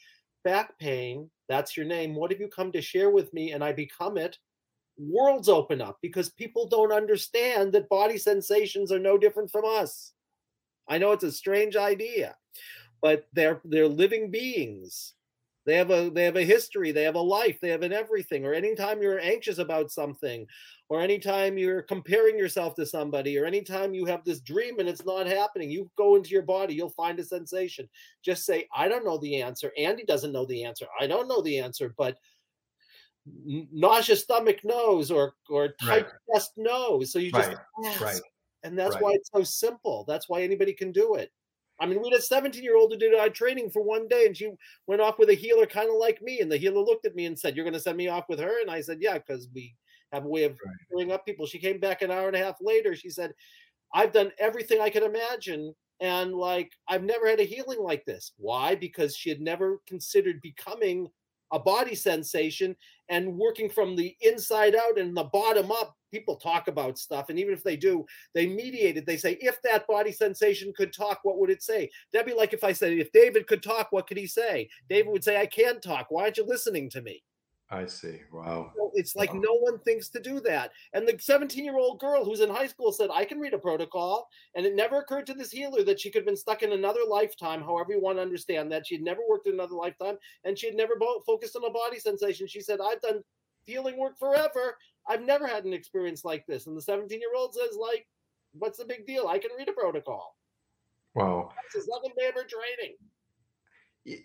back 0.44 0.76
pain 0.80 1.30
that's 1.48 1.78
your 1.78 1.86
name 1.86 2.16
what 2.16 2.32
have 2.32 2.42
you 2.42 2.48
come 2.48 2.72
to 2.72 2.82
share 2.82 3.12
with 3.12 3.32
me 3.32 3.52
and 3.52 3.64
i 3.64 3.72
become 3.72 4.18
it 4.18 4.40
worlds 4.98 5.50
open 5.50 5.82
up 5.82 5.98
because 6.02 6.30
people 6.30 6.68
don't 6.68 6.92
understand 6.92 7.72
that 7.72 7.90
body 7.90 8.18
sensations 8.18 8.92
are 8.92 9.00
no 9.00 9.18
different 9.18 9.52
from 9.52 9.64
us 9.66 10.14
i 10.88 10.98
know 10.98 11.12
it's 11.12 11.24
a 11.24 11.32
strange 11.32 11.76
idea 11.76 12.36
but 13.02 13.28
they're 13.34 13.62
they're 13.66 13.88
living 13.88 14.32
beings 14.32 15.14
they 15.68 15.76
have 15.76 15.92
a 15.92 16.10
they 16.10 16.24
have 16.24 16.38
a 16.38 16.46
history, 16.46 16.94
they 16.94 17.04
have 17.04 17.16
a 17.16 17.22
life, 17.22 17.60
they 17.60 17.68
have 17.68 17.84
an 17.84 17.92
everything. 17.92 18.46
Or 18.46 18.54
anytime 18.54 19.02
you're 19.02 19.20
anxious 19.20 19.58
about 19.58 19.92
something, 19.92 20.48
or 20.88 21.02
anytime 21.02 21.58
you're 21.58 21.82
comparing 21.82 22.40
yourself 22.40 22.74
to 22.76 22.86
somebody, 22.86 23.38
or 23.38 23.46
anytime 23.46 23.94
you 23.94 24.06
have 24.06 24.24
this 24.24 24.40
dream 24.40 24.80
and 24.80 24.88
it's 24.88 25.06
not 25.06 25.28
happening, 25.28 25.70
you 25.70 25.92
go 25.98 26.16
into 26.16 26.30
your 26.30 26.44
body, 26.44 26.74
you'll 26.74 26.90
find 26.92 27.20
a 27.20 27.24
sensation. 27.24 27.90
Just 28.24 28.46
say, 28.46 28.66
I 28.74 28.88
don't 28.88 29.04
know 29.04 29.18
the 29.18 29.42
answer. 29.42 29.74
Andy 29.78 30.06
doesn't 30.06 30.32
know 30.32 30.46
the 30.46 30.64
answer. 30.64 30.86
I 31.02 31.06
don't 31.06 31.28
know 31.28 31.42
the 31.42 31.60
answer, 31.60 31.94
but 31.98 32.18
nauseous 33.46 34.24
stomach 34.24 34.64
knows 34.64 35.12
or 35.12 35.34
or 35.50 35.70
tight 35.82 36.06
right. 36.06 36.14
chest 36.34 36.54
knows. 36.58 37.12
So 37.12 37.20
you 37.20 37.32
just 37.32 37.50
right. 37.50 37.58
ask. 37.86 38.02
Right. 38.02 38.22
And 38.64 38.78
that's 38.78 38.96
why 38.98 39.12
it's 39.14 39.30
so 39.34 39.44
simple. 39.44 40.04
That's 40.08 40.28
why 40.28 40.42
anybody 40.42 40.74
can 40.74 40.92
do 40.92 41.16
it. 41.16 41.32
I 41.80 41.86
mean, 41.86 42.02
we 42.02 42.10
had 42.10 42.20
a 42.20 42.22
17 42.22 42.64
year 42.64 42.76
old 42.76 42.92
who 42.92 42.98
did 42.98 43.14
our 43.14 43.30
training 43.30 43.70
for 43.70 43.84
one 43.84 44.08
day 44.08 44.26
and 44.26 44.36
she 44.36 44.52
went 44.88 45.02
off 45.02 45.20
with 45.20 45.30
a 45.30 45.36
healer 45.36 45.66
kind 45.66 45.90
of 45.90 45.96
like 45.96 46.22
me. 46.22 46.42
And 46.42 46.52
the 46.52 46.58
healer 46.58 46.82
looked 46.82 47.06
at 47.06 47.16
me 47.16 47.26
and 47.26 47.38
said, 47.38 47.56
You're 47.56 47.66
going 47.66 47.74
to 47.74 47.80
send 47.80 47.98
me 47.98 48.08
off 48.08 48.26
with 48.30 48.40
her? 48.40 48.62
And 48.62 48.72
I 48.72 48.82
said, 48.82 48.98
Yeah, 49.00 49.18
because 49.18 49.48
we 49.54 49.76
have 50.12 50.26
a 50.26 50.28
way 50.28 50.44
of 50.44 50.58
right. 50.92 51.12
up 51.12 51.26
people. 51.26 51.46
She 51.46 51.60
came 51.60 51.80
back 51.80 52.02
an 52.02 52.12
hour 52.12 52.28
and 52.28 52.36
a 52.36 52.44
half 52.44 52.58
later. 52.62 52.96
She 52.96 53.10
said, 53.10 53.34
I've 53.94 54.12
done 54.12 54.32
everything 54.40 54.82
I 54.82 54.90
could 54.90 55.04
imagine. 55.04 55.74
And 56.00 56.34
like, 56.34 56.72
I've 56.88 57.04
never 57.04 57.28
had 57.28 57.40
a 57.40 57.44
healing 57.44 57.80
like 57.80 58.06
this. 58.06 58.34
Why? 58.38 58.76
Because 58.76 59.16
she 59.16 59.30
had 59.30 59.42
never 59.42 59.80
considered 59.88 60.42
becoming 60.42 61.08
a 61.52 61.60
body 61.60 61.96
sensation 61.96 62.76
and 63.10 63.38
working 63.38 63.70
from 63.70 63.96
the 63.96 64.16
inside 64.22 64.76
out 64.76 64.98
and 64.98 65.16
the 65.16 65.24
bottom 65.26 65.72
up 65.72 65.96
people 66.12 66.38
talk 66.38 66.68
about 66.68 66.98
stuff. 66.98 67.30
And 67.30 67.38
even 67.40 67.54
if 67.54 67.64
they 67.64 67.76
do 67.76 68.06
they 68.34 68.48
mediate 68.48 68.98
it. 68.98 69.06
They 69.06 69.18
say 69.18 69.38
if 69.42 69.62
that 69.64 69.88
body 69.88 70.12
sensation 70.12 70.74
could 70.76 70.94
talk 70.94 71.20
what 71.24 71.38
would 71.40 71.50
it 71.50 71.64
say? 71.64 71.90
That'd 72.14 72.28
be 72.28 72.34
like 72.34 72.54
if 72.54 72.64
i 72.64 72.72
said 72.72 72.94
if 72.94 73.12
david 73.12 73.48
could 73.48 73.64
talk 73.64 73.88
what 73.92 74.08
could 74.08 74.18
he 74.18 74.28
say? 74.28 74.70
David 74.90 75.12
would 75.12 75.24
say 75.24 75.40
i 75.40 75.46
can't 75.46 75.82
talk. 75.82 76.08
Why 76.10 76.24
aren't 76.24 76.38
you 76.38 76.46
listening 76.46 76.90
to 76.92 77.02
me 77.02 77.24
I 77.70 77.86
see. 77.86 78.22
Wow. 78.32 78.72
So 78.78 78.92
it's 78.94 79.16
like 79.16 79.34
wow. 79.34 79.42
no 79.44 79.54
one 79.56 79.80
thinks 79.80 80.08
to 80.10 80.22
do 80.22 80.40
that. 80.42 80.72
And 80.94 81.06
the 81.06 81.18
17 81.20 81.66
year 81.66 81.78
old 81.78 82.00
girl 82.00 82.24
who's 82.24 82.40
in 82.40 82.50
high 82.50 82.68
school 82.68 82.94
said, 82.94 83.10
I 83.14 83.26
can 83.26 83.40
read 83.40 83.54
a 83.54 83.58
protocol. 83.58 84.30
And 84.56 84.66
it 84.66 84.74
never 84.74 85.00
occurred 85.00 85.28
to 85.28 85.34
this 85.34 85.52
healer 85.52 85.84
that 85.84 86.00
she 86.00 86.10
could 86.10 86.20
have 86.20 86.28
been 86.28 86.38
stuck 86.38 86.64
in 86.64 86.72
another 86.72 87.02
lifetime, 87.08 87.62
however 87.62 87.92
you 87.92 88.02
want 88.02 88.20
to 88.20 88.22
understand 88.22 88.72
that. 88.72 88.88
She 88.88 88.96
had 88.96 89.04
never 89.04 89.20
worked 89.28 89.48
in 89.48 89.54
another 89.54 89.76
lifetime 89.76 90.16
and 90.46 90.58
she 90.58 90.68
had 90.68 90.76
never 90.76 90.94
focused 91.26 91.58
on 91.58 91.66
a 91.66 91.70
body 91.70 92.00
sensation. 92.00 92.48
She 92.48 92.62
said, 92.62 92.80
I've 92.82 93.02
done 93.02 93.22
healing 93.66 93.98
work 93.98 94.18
forever. 94.18 94.78
I've 95.10 95.22
never 95.22 95.46
had 95.46 95.66
an 95.66 95.74
experience 95.74 96.24
like 96.24 96.46
this. 96.48 96.68
And 96.68 96.78
the 96.78 96.82
17 96.82 97.20
year 97.20 97.36
old 97.36 97.54
says, 97.54 97.78
like, 97.80 98.08
what's 98.54 98.78
the 98.78 98.86
big 98.86 99.06
deal? 99.06 99.28
I 99.28 99.40
can 99.40 99.52
read 99.58 99.68
a 99.68 99.74
protocol. 99.74 100.38
Wow. 101.16 101.52
This 101.74 101.84
is 101.84 101.90
nothing 101.90 102.12
but 102.16 102.48
training. 102.48 102.96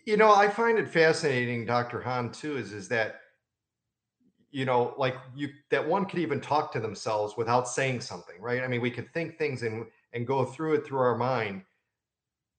You 0.04 0.16
know, 0.16 0.32
I 0.32 0.48
find 0.48 0.78
it 0.78 0.88
fascinating, 0.88 1.66
Dr. 1.66 2.00
Hahn, 2.00 2.30
too, 2.30 2.56
is, 2.56 2.72
is 2.72 2.86
that 2.88 3.16
you 4.52 4.66
know, 4.66 4.94
like 4.98 5.16
you 5.34 5.48
that 5.70 5.86
one 5.86 6.04
could 6.04 6.18
even 6.20 6.40
talk 6.40 6.72
to 6.72 6.80
themselves 6.80 7.36
without 7.36 7.66
saying 7.66 8.02
something, 8.02 8.40
right? 8.40 8.62
I 8.62 8.68
mean, 8.68 8.82
we 8.82 8.90
could 8.90 9.12
think 9.12 9.38
things 9.38 9.62
and 9.62 9.86
and 10.12 10.26
go 10.26 10.44
through 10.44 10.74
it 10.74 10.86
through 10.86 11.00
our 11.00 11.16
mind. 11.16 11.62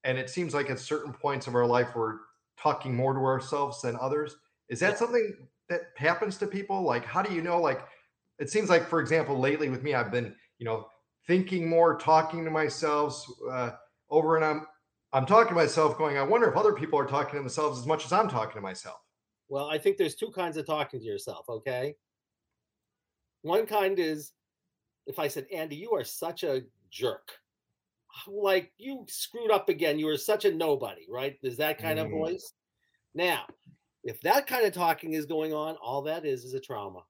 And 0.04 0.18
it 0.18 0.30
seems 0.30 0.54
like 0.54 0.70
at 0.70 0.80
certain 0.80 1.14
points 1.14 1.48
of 1.48 1.56
our 1.56 1.66
life 1.66 1.96
we're 1.96 2.18
talking 2.58 2.96
more 2.96 3.14
to 3.14 3.20
ourselves 3.20 3.82
than 3.82 3.96
others. 4.02 4.36
Is 4.70 4.80
that 4.80 4.98
something 4.98 5.48
that 5.70 5.82
happens 5.96 6.38
to 6.38 6.48
people? 6.48 6.82
Like, 6.82 7.06
how 7.06 7.22
do 7.22 7.34
you 7.34 7.42
know? 7.42 7.62
Like, 7.62 7.86
it 8.40 8.50
seems 8.50 8.70
like, 8.70 8.90
for 8.90 9.00
example, 9.00 9.40
lately 9.40 9.70
with 9.70 9.84
me, 9.84 9.94
I've 9.94 10.12
been, 10.12 10.36
you 10.58 10.66
know, 10.66 10.88
thinking 11.28 11.70
more, 11.70 11.98
talking 11.98 12.44
to 12.44 12.52
myself 12.52 13.24
uh, 13.50 13.72
over 14.10 14.36
and 14.36 14.44
I'm 14.44 14.66
I'm 15.14 15.28
talking 15.28 15.50
to 15.50 15.54
myself, 15.54 15.96
going, 15.96 16.18
I 16.18 16.24
wonder 16.24 16.50
if 16.50 16.58
other 16.58 16.74
people 16.74 16.98
are 16.98 17.06
talking 17.06 17.34
to 17.34 17.40
themselves 17.40 17.80
as 17.80 17.86
much 17.86 18.04
as 18.04 18.12
I'm 18.12 18.28
talking 18.28 18.56
to 18.56 18.62
myself. 18.62 19.03
Well, 19.54 19.70
I 19.70 19.78
think 19.78 19.98
there's 19.98 20.16
two 20.16 20.32
kinds 20.32 20.58
of 20.58 20.66
talking 20.66 21.00
to 21.00 21.06
yourself, 21.06 21.48
okay? 21.48 21.94
One 23.44 23.68
kind 23.68 24.00
is 24.00 24.32
if 25.06 25.20
I 25.20 25.28
said, 25.28 25.46
Andy, 25.54 25.76
you 25.76 25.92
are 25.92 26.04
such 26.04 26.44
a 26.44 26.64
jerk. 26.90 27.34
Like 28.26 28.72
you 28.80 29.06
screwed 29.08 29.52
up 29.52 29.70
again. 29.70 30.00
You 30.00 30.08
are 30.08 30.18
such 30.18 30.46
a 30.46 30.52
nobody, 30.52 31.06
right? 31.08 31.38
There's 31.44 31.58
that 31.58 31.78
kind 31.78 32.00
mm. 32.00 32.06
of 32.06 32.10
voice. 32.10 32.54
Now, 33.14 33.44
if 34.04 34.20
that 34.22 34.48
kind 34.48 34.66
of 34.66 34.74
talking 34.74 35.14
is 35.14 35.28
going 35.28 35.54
on, 35.54 35.76
all 35.76 36.02
that 36.02 36.26
is 36.26 36.46
is 36.46 36.56
a 36.56 36.60
trauma. 36.60 37.04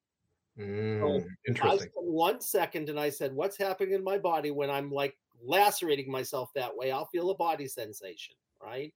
Mm, 0.59 0.99
so 0.99 1.25
interesting. 1.47 1.91
one 1.95 2.41
second 2.41 2.89
and 2.89 2.99
I 2.99 3.09
said, 3.09 3.33
What's 3.33 3.57
happening 3.57 3.93
in 3.93 4.03
my 4.03 4.17
body 4.17 4.51
when 4.51 4.69
I'm 4.69 4.91
like 4.91 5.15
lacerating 5.41 6.11
myself 6.11 6.51
that 6.55 6.75
way? 6.75 6.91
I'll 6.91 7.05
feel 7.05 7.29
a 7.29 7.37
body 7.37 7.69
sensation, 7.69 8.35
right? 8.61 8.93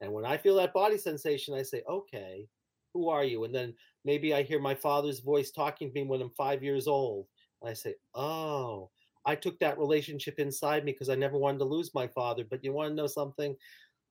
And 0.00 0.12
when 0.12 0.24
I 0.24 0.36
feel 0.36 0.54
that 0.54 0.72
body 0.72 0.98
sensation, 0.98 1.54
I 1.54 1.62
say, 1.62 1.82
Okay, 1.88 2.46
who 2.94 3.08
are 3.08 3.24
you? 3.24 3.44
And 3.44 3.54
then 3.54 3.74
maybe 4.04 4.34
I 4.34 4.42
hear 4.42 4.60
my 4.60 4.74
father's 4.74 5.20
voice 5.20 5.50
talking 5.50 5.88
to 5.88 5.94
me 5.94 6.06
when 6.06 6.20
I'm 6.20 6.30
five 6.36 6.62
years 6.62 6.86
old. 6.86 7.26
And 7.62 7.70
I 7.70 7.74
say, 7.74 7.94
oh, 8.14 8.90
I 9.26 9.34
took 9.34 9.58
that 9.58 9.78
relationship 9.78 10.38
inside 10.38 10.84
me 10.84 10.92
because 10.92 11.10
I 11.10 11.14
never 11.14 11.38
wanted 11.38 11.58
to 11.58 11.64
lose 11.64 11.94
my 11.94 12.06
father. 12.08 12.44
But 12.48 12.64
you 12.64 12.72
want 12.72 12.90
to 12.90 12.94
know 12.94 13.06
something? 13.06 13.54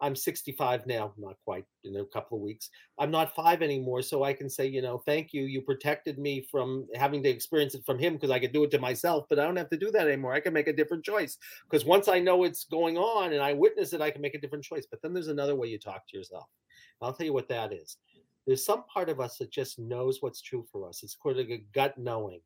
I'm 0.02 0.16
65 0.16 0.88
now, 0.88 1.14
not 1.18 1.36
quite 1.44 1.66
in 1.84 1.98
a 1.98 2.06
couple 2.06 2.38
of 2.38 2.44
weeks. 2.44 2.70
I'm 3.00 3.12
not 3.12 3.36
five 3.36 3.62
anymore. 3.62 4.02
So 4.02 4.24
I 4.24 4.32
can 4.32 4.50
say, 4.50 4.66
you 4.66 4.82
know, 4.82 5.00
thank 5.06 5.34
you. 5.34 5.44
You 5.44 5.62
protected 5.62 6.18
me 6.18 6.48
from 6.50 6.88
having 6.96 7.22
to 7.24 7.30
experience 7.30 7.76
it 7.76 7.86
from 7.86 8.00
him 8.00 8.14
because 8.14 8.32
I 8.32 8.40
could 8.40 8.54
do 8.54 8.64
it 8.64 8.72
to 8.72 8.80
myself, 8.80 9.26
but 9.30 9.40
I 9.40 9.44
don't 9.44 9.58
have 9.58 9.70
to 9.72 9.78
do 9.78 9.92
that 9.92 10.08
anymore. 10.08 10.34
I 10.34 10.40
can 10.40 10.54
make 10.54 10.68
a 10.68 10.74
different 10.74 11.04
choice 11.04 11.38
because 11.70 11.86
once 11.86 12.08
I 12.08 12.20
know 12.20 12.46
it's 12.46 12.64
going 12.64 12.98
on 12.98 13.34
and 13.34 13.42
I 13.42 13.54
witness 13.54 13.92
it, 13.92 14.00
I 14.00 14.10
can 14.10 14.22
make 14.22 14.36
a 14.36 14.42
different 14.42 14.64
choice. 14.64 14.88
But 14.90 15.02
then 15.02 15.14
there's 15.14 15.28
another 15.28 15.56
way 15.56 15.68
you 15.68 15.80
talk 15.80 16.04
to 16.08 16.18
yourself. 16.18 16.46
I'll 17.02 17.14
tell 17.14 17.26
you 17.26 17.34
what 17.34 17.50
that 17.50 17.74
is. 17.74 17.98
There's 18.50 18.66
some 18.66 18.84
part 18.92 19.10
of 19.10 19.20
us 19.20 19.38
that 19.38 19.52
just 19.52 19.78
knows 19.78 20.24
what's 20.24 20.42
true 20.42 20.66
for 20.72 20.90
us. 20.90 21.04
It's 21.04 21.14
called 21.14 21.38
like 21.38 21.52
a 21.52 21.64
gut 21.72 22.00
knowing. 22.00 22.42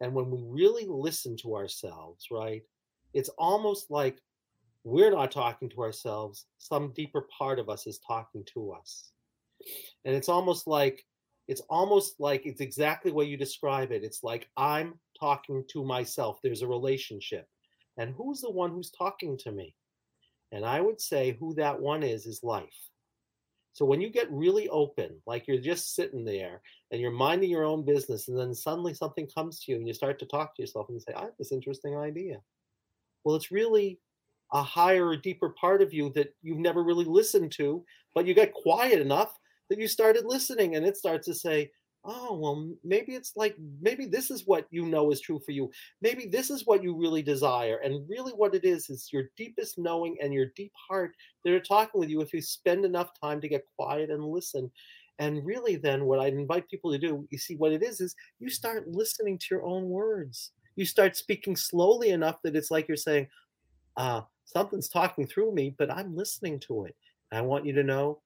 And 0.00 0.12
when 0.12 0.32
we 0.32 0.42
really 0.42 0.84
listen 0.84 1.36
to 1.42 1.54
ourselves, 1.54 2.26
right, 2.32 2.60
it's 3.12 3.28
almost 3.38 3.92
like 3.92 4.20
we're 4.82 5.12
not 5.12 5.30
talking 5.30 5.70
to 5.70 5.80
ourselves 5.80 6.46
some 6.58 6.92
deeper 6.92 7.28
part 7.38 7.60
of 7.60 7.68
us 7.68 7.86
is 7.86 8.00
talking 8.00 8.44
to 8.54 8.72
us. 8.72 9.12
And 10.04 10.12
it's 10.12 10.28
almost 10.28 10.66
like 10.66 11.06
it's 11.46 11.62
almost 11.70 12.18
like 12.18 12.44
it's 12.44 12.60
exactly 12.60 13.12
what 13.12 13.28
you 13.28 13.36
describe 13.36 13.92
it. 13.92 14.02
It's 14.02 14.24
like 14.24 14.48
i'm 14.56 14.98
talking 15.20 15.62
to 15.68 15.84
myself. 15.84 16.40
There's 16.42 16.62
a 16.62 16.66
relationship. 16.66 17.46
And 17.96 18.12
who's 18.12 18.40
the 18.40 18.50
one 18.50 18.72
who's 18.72 18.90
talking 18.90 19.38
to 19.38 19.52
me? 19.52 19.76
And 20.50 20.64
i 20.64 20.80
would 20.80 21.00
say 21.00 21.36
who 21.38 21.54
that 21.54 21.80
one 21.80 22.02
is 22.02 22.26
is 22.26 22.42
life 22.42 22.90
so 23.74 23.84
when 23.84 24.00
you 24.00 24.08
get 24.08 24.30
really 24.30 24.68
open 24.70 25.10
like 25.26 25.46
you're 25.46 25.58
just 25.58 25.94
sitting 25.94 26.24
there 26.24 26.62
and 26.90 27.00
you're 27.00 27.10
minding 27.10 27.50
your 27.50 27.64
own 27.64 27.84
business 27.84 28.28
and 28.28 28.38
then 28.38 28.54
suddenly 28.54 28.94
something 28.94 29.26
comes 29.26 29.60
to 29.60 29.72
you 29.72 29.76
and 29.76 29.86
you 29.86 29.92
start 29.92 30.18
to 30.18 30.26
talk 30.26 30.54
to 30.54 30.62
yourself 30.62 30.88
and 30.88 31.02
say 31.02 31.12
i 31.14 31.22
have 31.22 31.36
this 31.38 31.52
interesting 31.52 31.96
idea. 31.98 32.38
Well 33.24 33.36
it's 33.36 33.50
really 33.50 33.98
a 34.52 34.62
higher 34.62 35.08
or 35.08 35.16
deeper 35.16 35.50
part 35.50 35.82
of 35.82 35.92
you 35.92 36.10
that 36.10 36.34
you've 36.42 36.58
never 36.58 36.84
really 36.84 37.04
listened 37.04 37.50
to, 37.52 37.84
but 38.14 38.26
you 38.26 38.34
get 38.34 38.54
quiet 38.54 39.00
enough 39.00 39.36
that 39.68 39.78
you 39.80 39.88
started 39.88 40.24
listening 40.24 40.76
and 40.76 40.86
it 40.86 40.96
starts 40.96 41.26
to 41.26 41.34
say, 41.34 41.70
oh, 42.04 42.36
well, 42.36 42.70
maybe 42.84 43.14
it's 43.14 43.32
like, 43.36 43.56
maybe 43.80 44.06
this 44.06 44.30
is 44.30 44.46
what 44.46 44.66
you 44.70 44.86
know 44.86 45.10
is 45.10 45.20
true 45.20 45.40
for 45.44 45.52
you. 45.52 45.70
Maybe 46.02 46.26
this 46.26 46.50
is 46.50 46.66
what 46.66 46.82
you 46.82 46.96
really 46.96 47.22
desire. 47.22 47.78
And 47.78 48.08
really, 48.08 48.32
what 48.32 48.54
it 48.54 48.64
is, 48.64 48.90
is 48.90 49.08
your 49.12 49.24
deepest 49.36 49.78
knowing 49.78 50.16
and 50.22 50.32
your 50.32 50.46
deep 50.56 50.72
heart 50.88 51.14
that 51.44 51.52
are 51.52 51.60
talking 51.60 52.00
with 52.00 52.10
you 52.10 52.20
if 52.20 52.32
you 52.32 52.42
spend 52.42 52.84
enough 52.84 53.10
time 53.20 53.40
to 53.40 53.48
get 53.48 53.66
quiet 53.78 54.10
and 54.10 54.24
listen. 54.24 54.70
And 55.18 55.44
really, 55.44 55.76
then, 55.76 56.04
what 56.04 56.20
I 56.20 56.26
invite 56.26 56.68
people 56.68 56.92
to 56.92 56.98
do, 56.98 57.26
you 57.30 57.38
see, 57.38 57.56
what 57.56 57.72
it 57.72 57.82
is, 57.82 58.00
is 58.00 58.14
you 58.38 58.50
start 58.50 58.88
listening 58.88 59.38
to 59.38 59.46
your 59.50 59.64
own 59.64 59.88
words. 59.88 60.52
You 60.76 60.84
start 60.84 61.16
speaking 61.16 61.56
slowly 61.56 62.10
enough 62.10 62.42
that 62.42 62.56
it's 62.56 62.70
like 62.70 62.88
you're 62.88 62.96
saying, 62.96 63.28
uh, 63.96 64.22
something's 64.44 64.88
talking 64.88 65.26
through 65.26 65.54
me, 65.54 65.74
but 65.78 65.90
I'm 65.90 66.16
listening 66.16 66.58
to 66.60 66.84
it. 66.84 66.96
And 67.30 67.38
I 67.38 67.42
want 67.42 67.64
you 67.64 67.72
to 67.74 67.82
know 67.82 68.20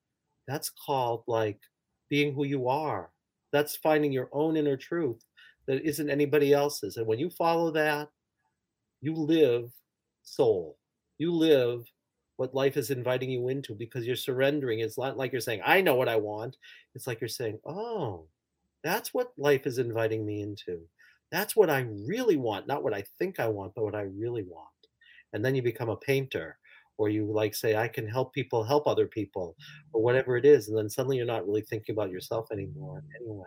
that's 0.46 0.70
called 0.70 1.22
like 1.26 1.60
being 2.08 2.34
who 2.34 2.44
you 2.44 2.68
are. 2.68 3.10
That's 3.52 3.76
finding 3.76 4.12
your 4.12 4.28
own 4.32 4.56
inner 4.56 4.76
truth 4.76 5.24
that 5.66 5.82
isn't 5.82 6.10
anybody 6.10 6.52
else's. 6.52 6.96
And 6.96 7.06
when 7.06 7.18
you 7.18 7.30
follow 7.30 7.70
that, 7.72 8.08
you 9.00 9.14
live 9.14 9.70
soul. 10.22 10.78
You 11.18 11.32
live 11.32 11.90
what 12.36 12.54
life 12.54 12.76
is 12.76 12.90
inviting 12.90 13.30
you 13.30 13.48
into 13.48 13.74
because 13.74 14.06
you're 14.06 14.16
surrendering. 14.16 14.80
It's 14.80 14.98
not 14.98 15.16
like 15.16 15.32
you're 15.32 15.40
saying, 15.40 15.62
I 15.64 15.80
know 15.80 15.96
what 15.96 16.08
I 16.08 16.16
want. 16.16 16.56
It's 16.94 17.06
like 17.06 17.20
you're 17.20 17.28
saying, 17.28 17.58
Oh, 17.66 18.26
that's 18.84 19.12
what 19.12 19.32
life 19.36 19.66
is 19.66 19.78
inviting 19.78 20.24
me 20.24 20.42
into. 20.42 20.80
That's 21.30 21.56
what 21.56 21.68
I 21.68 21.80
really 22.06 22.36
want, 22.36 22.66
not 22.66 22.82
what 22.82 22.94
I 22.94 23.04
think 23.18 23.40
I 23.40 23.48
want, 23.48 23.74
but 23.74 23.84
what 23.84 23.94
I 23.94 24.02
really 24.02 24.44
want 24.44 24.68
and 25.32 25.44
then 25.44 25.54
you 25.54 25.62
become 25.62 25.88
a 25.88 25.96
painter 25.96 26.57
or 26.98 27.08
you 27.08 27.24
like 27.24 27.54
say 27.54 27.76
i 27.76 27.88
can 27.88 28.06
help 28.06 28.34
people 28.34 28.62
help 28.62 28.86
other 28.86 29.06
people 29.06 29.56
or 29.92 30.02
whatever 30.02 30.36
it 30.36 30.44
is 30.44 30.68
and 30.68 30.76
then 30.76 30.90
suddenly 30.90 31.16
you're 31.16 31.26
not 31.26 31.46
really 31.46 31.62
thinking 31.62 31.94
about 31.94 32.10
yourself 32.10 32.50
anymore 32.52 33.02
anyway. 33.20 33.46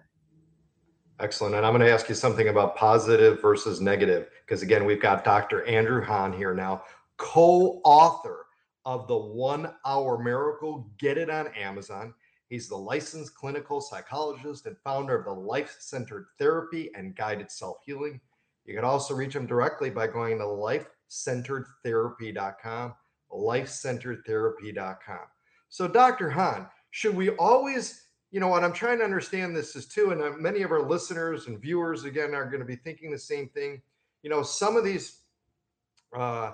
Excellent 1.20 1.54
and 1.54 1.66
i'm 1.66 1.74
going 1.74 1.86
to 1.86 1.94
ask 1.94 2.10
you 2.10 2.16
something 2.16 2.48
about 2.48 2.76
positive 2.76 3.40
versus 3.42 3.80
negative 3.80 4.30
because 4.46 4.64
again 4.64 4.86
we've 4.86 5.02
got 5.02 5.24
dr 5.24 5.64
andrew 5.66 6.04
hahn 6.04 6.34
here 6.34 6.56
now 6.56 6.84
co-author 7.18 8.48
of 8.86 9.08
the 9.08 9.18
one 9.18 9.72
hour 9.86 10.18
miracle 10.18 10.90
get 10.98 11.18
it 11.18 11.30
on 11.30 11.48
amazon. 11.50 12.14
He's 12.50 12.68
the 12.68 12.76
licensed 12.76 13.36
clinical 13.36 13.80
psychologist 13.80 14.66
and 14.66 14.76
founder 14.84 15.18
of 15.18 15.26
the 15.26 15.32
life 15.32 15.78
centered 15.80 16.26
therapy 16.38 16.90
and 16.96 17.16
guided 17.16 17.50
self-healing. 17.50 18.20
You 18.66 18.76
can 18.76 18.84
also 18.84 19.14
reach 19.14 19.36
him 19.36 19.46
directly 19.46 19.90
by 19.90 20.08
going 20.08 20.40
to 20.40 20.48
life 20.48 20.88
lifecenteredtherapy.com, 21.12 22.94
lifecenteredtherapy.com. 23.34 25.26
So, 25.70 25.88
Dr. 25.88 26.30
Hahn, 26.30 26.68
should 26.92 27.16
we 27.16 27.30
always, 27.32 28.08
you 28.32 28.40
know 28.40 28.50
what, 28.50 28.64
I'm 28.64 28.74
trying 28.74 29.00
to 29.00 29.04
understand 29.04 29.56
this 29.56 29.76
is 29.76 29.88
too, 29.88 30.12
and 30.12 30.22
uh, 30.22 30.32
many 30.38 30.62
of 30.62 30.72
our 30.72 30.82
listeners 30.82 31.48
and 31.48 31.62
viewers, 31.62 32.04
again, 32.04 32.34
are 32.36 32.46
going 32.46 32.60
to 32.60 32.66
be 32.66 32.76
thinking 32.76 33.12
the 33.12 33.20
same 33.20 33.50
thing. 33.50 33.82
You 34.24 34.30
know, 34.30 34.44
some 34.44 34.76
of 34.76 34.84
these, 34.84 35.22
uh, 36.16 36.52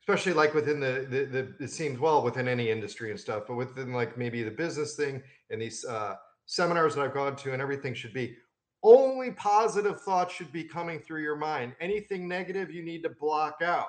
especially 0.00 0.32
like 0.32 0.52
within 0.54 0.80
the, 0.80 1.06
the, 1.08 1.24
the, 1.24 1.54
it 1.64 1.70
seems 1.70 1.98
well 1.98 2.22
within 2.22 2.48
any 2.48 2.70
industry 2.70 3.10
and 3.10 3.18
stuff, 3.18 3.44
but 3.46 3.54
within 3.54 3.92
like 3.92 4.18
maybe 4.18 4.42
the 4.42 4.50
business 4.50 4.96
thing 4.96 5.22
and 5.50 5.62
these 5.62 5.84
uh, 5.84 6.16
seminars 6.46 6.94
that 6.94 7.02
I've 7.02 7.14
gone 7.14 7.36
to 7.36 7.52
and 7.52 7.62
everything 7.62 7.94
should 7.94 8.12
be 8.12 8.36
only 8.84 9.30
positive 9.30 10.02
thoughts 10.02 10.34
should 10.34 10.52
be 10.52 10.62
coming 10.62 11.00
through 11.00 11.22
your 11.22 11.36
mind. 11.36 11.74
Anything 11.80 12.28
negative 12.28 12.70
you 12.70 12.82
need 12.82 13.02
to 13.04 13.08
block 13.08 13.60
out. 13.64 13.88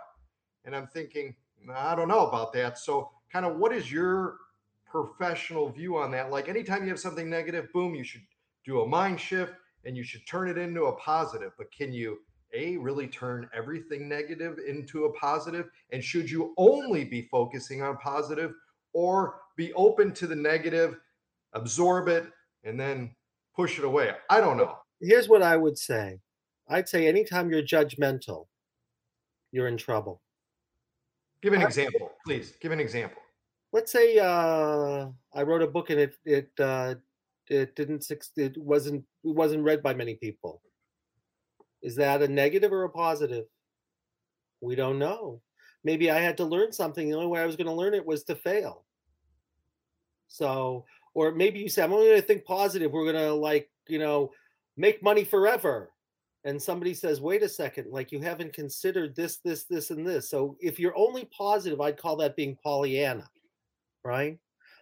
And 0.63 0.73
I'm 0.73 0.87
thinking, 0.87 1.35
I 1.73 1.95
don't 1.95 2.07
know 2.07 2.27
about 2.27 2.53
that. 2.53 2.77
So, 2.77 3.11
kind 3.31 3.45
of 3.45 3.57
what 3.57 3.73
is 3.73 3.91
your 3.91 4.37
professional 4.85 5.69
view 5.69 5.97
on 5.97 6.11
that? 6.11 6.31
Like, 6.31 6.49
anytime 6.49 6.83
you 6.83 6.89
have 6.89 6.99
something 6.99 7.29
negative, 7.29 7.71
boom, 7.73 7.95
you 7.95 8.03
should 8.03 8.21
do 8.65 8.81
a 8.81 8.87
mind 8.87 9.19
shift 9.19 9.53
and 9.85 9.95
you 9.95 10.03
should 10.03 10.25
turn 10.27 10.49
it 10.49 10.57
into 10.57 10.85
a 10.85 10.95
positive. 10.97 11.51
But 11.57 11.71
can 11.71 11.93
you, 11.93 12.19
A, 12.53 12.77
really 12.77 13.07
turn 13.07 13.49
everything 13.53 14.09
negative 14.09 14.57
into 14.65 15.05
a 15.05 15.13
positive? 15.13 15.69
And 15.91 16.03
should 16.03 16.29
you 16.29 16.53
only 16.57 17.03
be 17.05 17.27
focusing 17.31 17.81
on 17.81 17.97
positive 17.97 18.53
or 18.93 19.41
be 19.55 19.73
open 19.73 20.13
to 20.13 20.27
the 20.27 20.35
negative, 20.35 20.97
absorb 21.53 22.07
it, 22.07 22.25
and 22.63 22.79
then 22.79 23.15
push 23.55 23.77
it 23.77 23.85
away? 23.85 24.11
I 24.29 24.39
don't 24.39 24.57
know 24.57 24.77
here's 24.99 25.29
what 25.29 25.41
I 25.41 25.57
would 25.57 25.77
say. 25.77 26.19
I'd 26.67 26.89
say 26.89 27.07
anytime 27.07 27.49
you're 27.49 27.61
judgmental, 27.61 28.47
you're 29.51 29.67
in 29.67 29.77
trouble. 29.77 30.21
Give 31.41 31.53
an 31.53 31.61
example, 31.61 32.11
please. 32.25 32.53
Give 32.59 32.71
an 32.71 32.79
example. 32.79 33.21
Let's 33.71 33.91
say 33.91 34.17
uh, 34.17 35.07
I 35.33 35.43
wrote 35.43 35.61
a 35.61 35.67
book 35.67 35.89
and 35.89 35.99
it 35.99 36.15
it 36.25 36.49
uh, 36.59 36.95
it 37.47 37.75
didn't 37.75 38.09
it 38.37 38.57
wasn't 38.57 39.03
it 39.23 39.35
wasn't 39.35 39.63
read 39.63 39.83
by 39.83 39.93
many 39.93 40.15
people. 40.15 40.61
Is 41.81 41.95
that 41.97 42.21
a 42.21 42.27
negative 42.27 42.71
or 42.73 42.83
a 42.83 42.89
positive? 42.89 43.45
We 44.61 44.75
don't 44.75 44.97
know. 44.97 45.41
Maybe 45.83 46.09
I 46.09 46.19
had 46.19 46.37
to 46.37 46.45
learn 46.45 46.71
something. 46.71 47.07
The 47.07 47.15
only 47.15 47.27
way 47.27 47.41
I 47.41 47.45
was 47.45 47.55
going 47.55 47.67
to 47.67 47.73
learn 47.73 47.93
it 47.93 48.05
was 48.05 48.23
to 48.23 48.35
fail. 48.35 48.85
So, 50.27 50.85
or 51.13 51.31
maybe 51.31 51.59
you 51.59 51.69
say, 51.69 51.83
I'm 51.83 51.93
only 51.93 52.07
going 52.07 52.21
to 52.21 52.25
think 52.25 52.43
positive. 52.43 52.91
We're 52.91 53.11
going 53.11 53.23
to 53.23 53.33
like, 53.33 53.69
you 53.87 53.99
know, 53.99 54.31
make 54.75 55.03
money 55.03 55.23
forever 55.23 55.91
and 56.45 56.61
somebody 56.61 56.93
says 56.93 57.19
wait 57.19 57.43
a 57.43 57.49
second 57.49 57.91
like 57.91 58.11
you 58.11 58.21
haven't 58.21 58.53
considered 58.53 59.15
this 59.15 59.37
this 59.43 59.65
this 59.65 59.91
and 59.91 60.07
this. 60.07 60.29
So 60.29 60.55
if 60.61 60.79
you're 60.79 60.97
only 60.97 61.25
positive 61.25 61.81
i'd 61.81 61.97
call 61.97 62.15
that 62.17 62.35
being 62.35 62.57
pollyanna 62.63 63.27
right? 64.05 64.37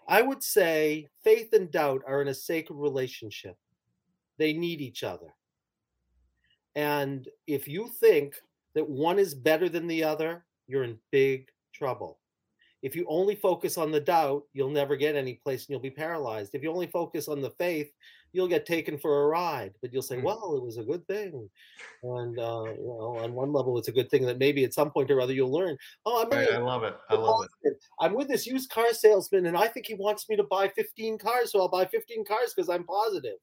I 0.07 0.21
would 0.21 0.43
say 0.43 1.07
faith 1.23 1.53
and 1.53 1.71
doubt 1.71 2.01
are 2.05 2.21
in 2.21 2.27
a 2.27 2.33
sacred 2.33 2.75
relationship. 2.75 3.55
They 4.37 4.53
need 4.53 4.81
each 4.81 5.01
other. 5.03 5.33
And 6.75 7.27
if 7.47 7.67
you 7.67 7.89
think 7.99 8.35
that 8.75 8.87
one 8.87 9.17
is 9.17 9.33
better 9.33 9.69
than 9.69 9.87
the 9.87 10.03
other 10.03 10.45
you're 10.67 10.83
in 10.83 10.97
big 11.11 11.47
trouble. 11.73 12.19
If 12.81 12.95
you 12.95 13.05
only 13.07 13.35
focus 13.35 13.77
on 13.77 13.91
the 13.91 13.99
doubt, 13.99 14.43
you'll 14.53 14.69
never 14.69 14.95
get 14.95 15.15
any 15.15 15.35
place 15.35 15.61
and 15.61 15.69
you'll 15.69 15.79
be 15.79 15.89
paralyzed. 15.89 16.53
If 16.53 16.63
you 16.63 16.71
only 16.71 16.87
focus 16.87 17.27
on 17.27 17.41
the 17.41 17.51
faith, 17.51 17.91
you'll 18.33 18.47
get 18.47 18.65
taken 18.65 18.97
for 18.97 19.23
a 19.23 19.27
ride. 19.27 19.73
But 19.81 19.93
you'll 19.93 20.01
say, 20.01 20.17
mm. 20.17 20.23
well, 20.23 20.55
it 20.57 20.63
was 20.63 20.77
a 20.77 20.83
good 20.83 21.07
thing. 21.07 21.49
And, 22.01 22.37
uh, 22.37 22.63
you 22.65 22.85
know, 22.85 23.17
on 23.19 23.33
one 23.33 23.53
level, 23.53 23.77
it's 23.77 23.87
a 23.87 23.93
good 23.93 24.09
thing 24.09 24.25
that 24.25 24.39
maybe 24.39 24.65
at 24.65 24.73
some 24.73 24.91
point 24.91 25.09
or 25.11 25.21
other 25.21 25.33
you'll 25.33 25.51
learn, 25.51 25.77
oh, 26.05 26.23
I'm 26.23 26.29
right, 26.29 26.51
I 26.51 26.57
love 26.57 26.83
it. 26.83 26.95
I 27.09 27.13
love 27.13 27.47
it. 27.63 27.73
I'm 27.99 28.13
with 28.13 28.27
this 28.27 28.45
used 28.45 28.71
car 28.71 28.91
salesman 28.91 29.45
and 29.45 29.55
I 29.55 29.67
think 29.67 29.85
he 29.85 29.93
wants 29.93 30.27
me 30.27 30.35
to 30.35 30.43
buy 30.43 30.67
15 30.69 31.17
cars. 31.19 31.51
So 31.51 31.61
I'll 31.61 31.69
buy 31.69 31.85
15 31.85 32.25
cars 32.25 32.53
because 32.53 32.69
I'm 32.69 32.83
positive. 32.83 33.37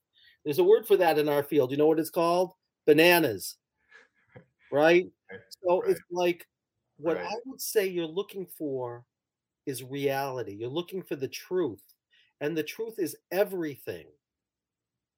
There's 0.44 0.58
a 0.58 0.64
word 0.64 0.86
for 0.86 0.96
that 0.96 1.18
in 1.18 1.28
our 1.28 1.42
field. 1.42 1.70
You 1.70 1.76
know 1.76 1.86
what 1.86 2.00
it's 2.00 2.10
called? 2.10 2.52
Bananas. 2.86 3.56
Right? 4.72 5.06
right. 5.30 5.40
So 5.62 5.82
right. 5.82 5.90
it's 5.90 6.00
like 6.10 6.46
what 6.96 7.16
I 7.16 7.34
would 7.46 7.60
say 7.60 7.86
you're 7.86 8.06
looking 8.06 8.46
for 8.58 9.04
is 9.66 9.82
reality. 9.82 10.56
You're 10.58 10.68
looking 10.68 11.02
for 11.02 11.16
the 11.16 11.28
truth. 11.28 11.82
And 12.40 12.56
the 12.56 12.62
truth 12.62 12.98
is 12.98 13.16
everything. 13.30 14.06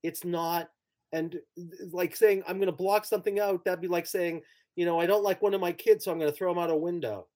It's 0.03 0.25
not 0.25 0.71
And 1.13 1.37
uh, 1.59 1.63
like 1.93 2.17
saying, 2.17 2.43
I'm 2.47 2.57
going 2.57 2.67
to 2.67 2.73
block 2.73 3.05
something 3.05 3.39
out, 3.39 3.65
that'd 3.65 3.81
be 3.81 3.89
like 3.89 4.07
saying, 4.07 4.43
you 4.77 4.87
know, 4.87 4.99
I 4.99 5.07
don't 5.07 5.23
like 5.23 5.43
one 5.43 5.55
of 5.55 5.61
my 5.61 5.73
kids, 5.73 6.05
so 6.05 6.11
I'm 6.11 6.19
going 6.19 6.31
to 6.31 6.37
throw 6.37 6.51
him 6.51 6.59
out 6.59 6.71
a 6.71 6.77
window. 6.77 7.29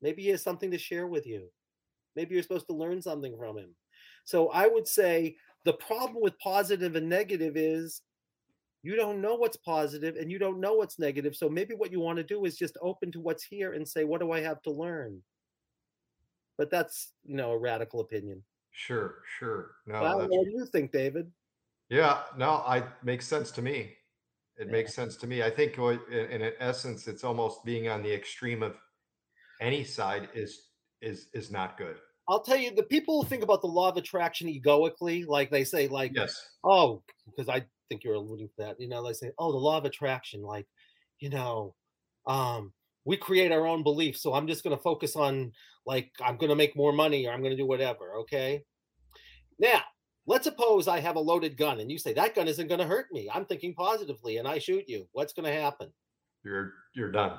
Maybe 0.00 0.22
he 0.22 0.28
has 0.30 0.42
something 0.42 0.70
to 0.70 0.78
share 0.78 1.06
with 1.06 1.26
you. 1.26 1.48
Maybe 2.16 2.34
you're 2.34 2.42
supposed 2.42 2.66
to 2.68 2.74
learn 2.74 3.02
something 3.02 3.36
from 3.36 3.58
him. 3.58 3.74
So 4.24 4.48
I 4.48 4.66
would 4.66 4.88
say 4.88 5.36
the 5.64 5.74
problem 5.74 6.22
with 6.22 6.38
positive 6.38 6.96
and 6.96 7.08
negative 7.08 7.56
is 7.56 8.02
you 8.82 8.96
don't 8.96 9.20
know 9.20 9.34
what's 9.34 9.56
positive 9.56 10.16
and 10.16 10.30
you 10.30 10.38
don't 10.38 10.60
know 10.60 10.74
what's 10.74 10.98
negative. 10.98 11.36
So 11.36 11.48
maybe 11.48 11.74
what 11.74 11.92
you 11.92 12.00
want 12.00 12.16
to 12.18 12.24
do 12.24 12.44
is 12.44 12.56
just 12.56 12.78
open 12.80 13.12
to 13.12 13.20
what's 13.20 13.44
here 13.44 13.72
and 13.72 13.86
say, 13.86 14.04
what 14.04 14.20
do 14.20 14.32
I 14.32 14.40
have 14.40 14.62
to 14.62 14.70
learn? 14.70 15.20
But 16.56 16.70
that's, 16.70 17.12
you 17.24 17.36
know, 17.36 17.52
a 17.52 17.58
radical 17.58 18.00
opinion. 18.00 18.42
Sure, 18.70 19.16
sure. 19.38 19.72
No, 19.86 20.00
well, 20.00 20.28
what 20.28 20.44
do 20.44 20.50
you 20.50 20.66
think, 20.66 20.92
David? 20.92 21.30
Yeah, 21.90 22.22
no, 22.36 22.62
I 22.66 22.84
makes 23.02 23.26
sense 23.26 23.50
to 23.52 23.62
me. 23.62 23.94
It 24.58 24.68
makes 24.68 24.92
sense 24.92 25.16
to 25.18 25.26
me. 25.26 25.42
I 25.42 25.50
think 25.50 25.78
in, 25.78 26.00
in 26.10 26.52
essence, 26.58 27.06
it's 27.06 27.24
almost 27.24 27.64
being 27.64 27.88
on 27.88 28.02
the 28.02 28.12
extreme 28.12 28.62
of 28.62 28.76
any 29.60 29.84
side 29.84 30.28
is 30.34 30.68
is 31.00 31.28
is 31.32 31.50
not 31.50 31.78
good. 31.78 31.96
I'll 32.28 32.42
tell 32.42 32.58
you, 32.58 32.74
the 32.74 32.82
people 32.82 33.22
who 33.22 33.28
think 33.28 33.42
about 33.42 33.62
the 33.62 33.68
law 33.68 33.88
of 33.88 33.96
attraction 33.96 34.48
egoically, 34.48 35.24
like 35.24 35.50
they 35.50 35.64
say, 35.64 35.88
like, 35.88 36.12
yes, 36.14 36.46
oh, 36.62 37.02
because 37.24 37.48
I 37.48 37.64
think 37.88 38.04
you're 38.04 38.14
alluding 38.14 38.48
to 38.48 38.54
that. 38.58 38.80
You 38.80 38.88
know, 38.88 39.06
they 39.06 39.14
say, 39.14 39.30
oh, 39.38 39.52
the 39.52 39.58
law 39.58 39.78
of 39.78 39.86
attraction, 39.86 40.42
like, 40.42 40.66
you 41.20 41.30
know, 41.30 41.74
um, 42.26 42.72
we 43.06 43.16
create 43.16 43.50
our 43.50 43.66
own 43.66 43.82
beliefs. 43.82 44.20
So 44.20 44.34
I'm 44.34 44.46
just 44.46 44.62
going 44.62 44.76
to 44.76 44.82
focus 44.82 45.16
on, 45.16 45.52
like, 45.86 46.10
I'm 46.22 46.36
going 46.36 46.50
to 46.50 46.56
make 46.56 46.76
more 46.76 46.92
money 46.92 47.26
or 47.26 47.32
I'm 47.32 47.40
going 47.40 47.56
to 47.56 47.62
do 47.62 47.66
whatever. 47.66 48.16
Okay. 48.16 48.62
Now, 49.58 49.80
let's 50.28 50.44
suppose 50.44 50.86
I 50.86 51.00
have 51.00 51.16
a 51.16 51.20
loaded 51.20 51.56
gun 51.56 51.80
and 51.80 51.90
you 51.90 51.98
say 51.98 52.12
that 52.12 52.34
gun 52.34 52.46
isn't 52.46 52.68
going 52.68 52.80
to 52.80 52.86
hurt 52.86 53.06
me. 53.10 53.28
I'm 53.34 53.46
thinking 53.46 53.74
positively 53.74 54.36
and 54.36 54.46
I 54.46 54.58
shoot 54.58 54.84
you. 54.86 55.08
What's 55.12 55.32
going 55.32 55.52
to 55.52 55.60
happen? 55.60 55.88
You're 56.44 56.74
you're 56.94 57.10
done. 57.10 57.38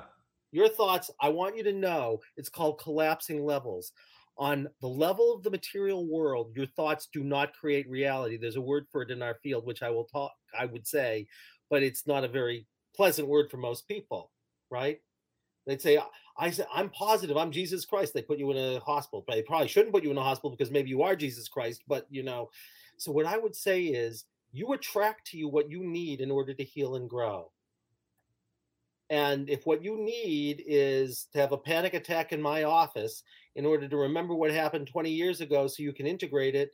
Your 0.52 0.68
thoughts, 0.68 1.10
I 1.20 1.28
want 1.28 1.56
you 1.56 1.62
to 1.62 1.72
know 1.72 2.18
it's 2.36 2.48
called 2.48 2.80
collapsing 2.80 3.44
levels. 3.44 3.92
On 4.36 4.68
the 4.80 4.88
level 4.88 5.32
of 5.32 5.42
the 5.42 5.50
material 5.50 6.06
world, 6.06 6.50
your 6.56 6.66
thoughts 6.66 7.08
do 7.12 7.22
not 7.22 7.52
create 7.52 7.88
reality. 7.88 8.36
There's 8.36 8.56
a 8.56 8.60
word 8.60 8.86
for 8.90 9.02
it 9.02 9.10
in 9.10 9.22
our 9.22 9.36
field, 9.42 9.64
which 9.66 9.82
I 9.82 9.90
will 9.90 10.04
talk, 10.04 10.32
I 10.58 10.66
would 10.66 10.86
say, 10.86 11.28
but 11.68 11.82
it's 11.82 12.06
not 12.06 12.24
a 12.24 12.28
very 12.28 12.66
pleasant 12.96 13.28
word 13.28 13.50
for 13.50 13.58
most 13.58 13.86
people, 13.86 14.32
right? 14.70 14.98
They'd 15.66 15.82
say, 15.82 15.98
I 16.38 16.50
said, 16.50 16.66
I'm 16.74 16.88
positive 16.88 17.36
I'm 17.36 17.52
Jesus 17.52 17.84
Christ. 17.84 18.14
They 18.14 18.22
put 18.22 18.38
you 18.38 18.50
in 18.50 18.56
a 18.56 18.80
hospital, 18.80 19.22
but 19.26 19.34
they 19.34 19.42
probably 19.42 19.68
shouldn't 19.68 19.92
put 19.92 20.02
you 20.02 20.10
in 20.10 20.18
a 20.18 20.22
hospital 20.22 20.50
because 20.50 20.70
maybe 20.70 20.88
you 20.88 21.02
are 21.02 21.14
Jesus 21.14 21.48
Christ. 21.48 21.82
But 21.86 22.06
you 22.10 22.22
know, 22.22 22.48
so 23.00 23.10
what 23.10 23.24
I 23.24 23.38
would 23.38 23.56
say 23.56 23.84
is 23.84 24.26
you 24.52 24.74
attract 24.74 25.26
to 25.28 25.38
you 25.38 25.48
what 25.48 25.70
you 25.70 25.82
need 25.82 26.20
in 26.20 26.30
order 26.30 26.52
to 26.52 26.62
heal 26.62 26.96
and 26.96 27.08
grow. 27.08 27.50
And 29.08 29.48
if 29.48 29.64
what 29.64 29.82
you 29.82 29.96
need 29.96 30.62
is 30.66 31.26
to 31.32 31.38
have 31.38 31.52
a 31.52 31.56
panic 31.56 31.94
attack 31.94 32.34
in 32.34 32.42
my 32.42 32.64
office 32.64 33.22
in 33.56 33.64
order 33.64 33.88
to 33.88 33.96
remember 33.96 34.34
what 34.34 34.50
happened 34.50 34.86
20 34.86 35.10
years 35.10 35.40
ago 35.40 35.66
so 35.66 35.82
you 35.82 35.94
can 35.94 36.06
integrate 36.06 36.54
it, 36.54 36.72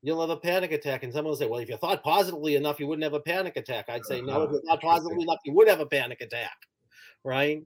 you'll 0.00 0.22
have 0.22 0.30
a 0.30 0.36
panic 0.40 0.72
attack. 0.72 1.02
And 1.02 1.12
someone 1.12 1.32
will 1.32 1.36
say, 1.36 1.46
Well, 1.46 1.60
if 1.60 1.68
you 1.68 1.76
thought 1.76 2.02
positively 2.02 2.56
enough, 2.56 2.80
you 2.80 2.86
wouldn't 2.86 3.04
have 3.04 3.12
a 3.12 3.20
panic 3.20 3.58
attack. 3.58 3.90
I'd 3.90 4.06
say, 4.06 4.22
No, 4.22 4.44
if 4.44 4.48
uh-huh. 4.48 4.54
you 4.54 4.62
thought 4.66 4.80
positively 4.80 5.24
enough, 5.24 5.40
you 5.44 5.52
would 5.52 5.68
have 5.68 5.80
a 5.80 5.86
panic 5.86 6.22
attack. 6.22 6.56
Right. 7.22 7.62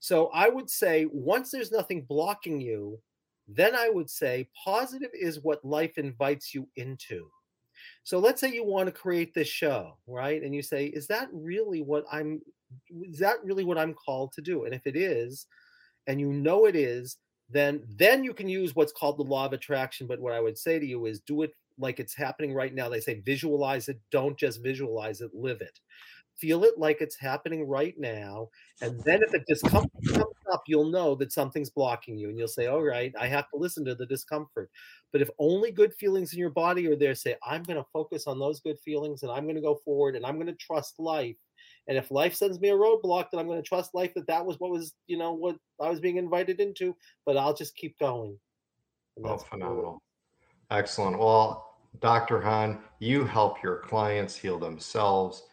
So 0.00 0.26
I 0.34 0.48
would 0.48 0.68
say 0.68 1.06
once 1.12 1.52
there's 1.52 1.70
nothing 1.70 2.02
blocking 2.02 2.60
you, 2.60 2.98
then 3.48 3.74
I 3.74 3.88
would 3.88 4.10
say 4.10 4.48
positive 4.64 5.10
is 5.14 5.40
what 5.40 5.64
life 5.64 5.96
invites 5.96 6.54
you 6.54 6.68
into. 6.76 7.30
So 8.04 8.18
let's 8.18 8.40
say 8.40 8.52
you 8.52 8.64
want 8.64 8.86
to 8.86 8.92
create 8.92 9.34
this 9.34 9.48
show, 9.48 9.96
right? 10.06 10.42
And 10.42 10.54
you 10.54 10.62
say, 10.62 10.86
is 10.86 11.06
that 11.08 11.28
really 11.32 11.82
what 11.82 12.04
I'm 12.12 12.40
is 12.90 13.18
that 13.20 13.42
really 13.42 13.64
what 13.64 13.78
I'm 13.78 13.94
called 13.94 14.32
to 14.32 14.42
do? 14.42 14.64
And 14.64 14.74
if 14.74 14.86
it 14.86 14.96
is, 14.96 15.46
and 16.06 16.20
you 16.20 16.32
know 16.32 16.66
it 16.66 16.76
is, 16.76 17.16
then 17.48 17.82
then 17.96 18.24
you 18.24 18.34
can 18.34 18.48
use 18.48 18.76
what's 18.76 18.92
called 18.92 19.18
the 19.18 19.22
law 19.22 19.46
of 19.46 19.52
attraction. 19.52 20.06
But 20.06 20.20
what 20.20 20.32
I 20.32 20.40
would 20.40 20.58
say 20.58 20.78
to 20.78 20.86
you 20.86 21.06
is 21.06 21.20
do 21.20 21.42
it 21.42 21.54
like 21.78 22.00
it's 22.00 22.14
happening 22.14 22.52
right 22.52 22.74
now. 22.74 22.88
They 22.88 23.00
say 23.00 23.20
visualize 23.20 23.88
it, 23.88 24.00
don't 24.10 24.36
just 24.36 24.62
visualize 24.62 25.20
it, 25.20 25.30
live 25.34 25.60
it. 25.60 25.78
Feel 26.38 26.64
it 26.64 26.78
like 26.78 27.00
it's 27.00 27.18
happening 27.18 27.66
right 27.66 27.94
now. 27.98 28.48
And 28.80 29.00
then 29.04 29.22
if 29.22 29.32
the 29.32 29.40
discomfort 29.46 29.90
comes 30.06 30.34
up, 30.52 30.62
you'll 30.66 30.90
know 30.90 31.14
that 31.16 31.32
something's 31.32 31.70
blocking 31.70 32.16
you. 32.16 32.28
And 32.28 32.38
you'll 32.38 32.48
say, 32.48 32.66
All 32.66 32.82
right, 32.82 33.12
I 33.18 33.26
have 33.26 33.48
to 33.50 33.56
listen 33.56 33.84
to 33.86 33.94
the 33.94 34.06
discomfort. 34.06 34.70
But 35.12 35.22
if 35.22 35.30
only 35.38 35.70
good 35.72 35.94
feelings 35.94 36.32
in 36.32 36.38
your 36.38 36.50
body 36.50 36.86
are 36.86 36.96
there, 36.96 37.14
say, 37.14 37.36
I'm 37.46 37.62
going 37.62 37.78
to 37.78 37.88
focus 37.92 38.26
on 38.26 38.38
those 38.38 38.60
good 38.60 38.78
feelings 38.84 39.22
and 39.22 39.32
I'm 39.32 39.44
going 39.44 39.56
to 39.56 39.62
go 39.62 39.80
forward 39.84 40.16
and 40.16 40.24
I'm 40.24 40.36
going 40.36 40.46
to 40.46 40.54
trust 40.54 40.98
life 40.98 41.36
and 41.88 41.96
if 41.96 42.10
life 42.10 42.34
sends 42.34 42.60
me 42.60 42.68
a 42.68 42.74
roadblock, 42.74 43.30
then 43.30 43.40
I'm 43.40 43.46
going 43.46 43.62
to 43.62 43.66
trust 43.66 43.94
life 43.94 44.12
that 44.14 44.26
that 44.26 44.44
was 44.44 44.60
what 44.60 44.70
was, 44.70 44.94
you 45.06 45.16
know, 45.16 45.32
what 45.32 45.56
I 45.80 45.88
was 45.88 46.00
being 46.00 46.18
invited 46.18 46.60
into. 46.60 46.94
But 47.24 47.38
I'll 47.38 47.54
just 47.54 47.74
keep 47.76 47.98
going. 47.98 48.38
Oh, 49.24 49.38
phenomenal. 49.38 50.02
Excellent. 50.70 51.18
Well, 51.18 51.76
Dr. 52.00 52.40
Hahn, 52.42 52.78
you 52.98 53.24
help 53.24 53.62
your 53.62 53.78
clients 53.78 54.36
heal 54.36 54.58
themselves. 54.58 55.44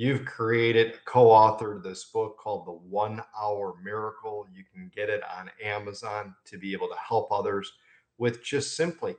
You've 0.00 0.24
created, 0.24 0.94
co 1.04 1.26
authored 1.26 1.82
this 1.82 2.04
book 2.04 2.38
called 2.38 2.66
The 2.66 2.72
One 2.72 3.22
Hour 3.38 3.74
Miracle. 3.84 4.46
You 4.50 4.64
can 4.72 4.90
get 4.96 5.10
it 5.10 5.20
on 5.38 5.50
Amazon 5.62 6.34
to 6.46 6.56
be 6.56 6.72
able 6.72 6.88
to 6.88 6.96
help 6.96 7.30
others 7.30 7.70
with 8.16 8.42
just 8.42 8.78
simply 8.78 9.14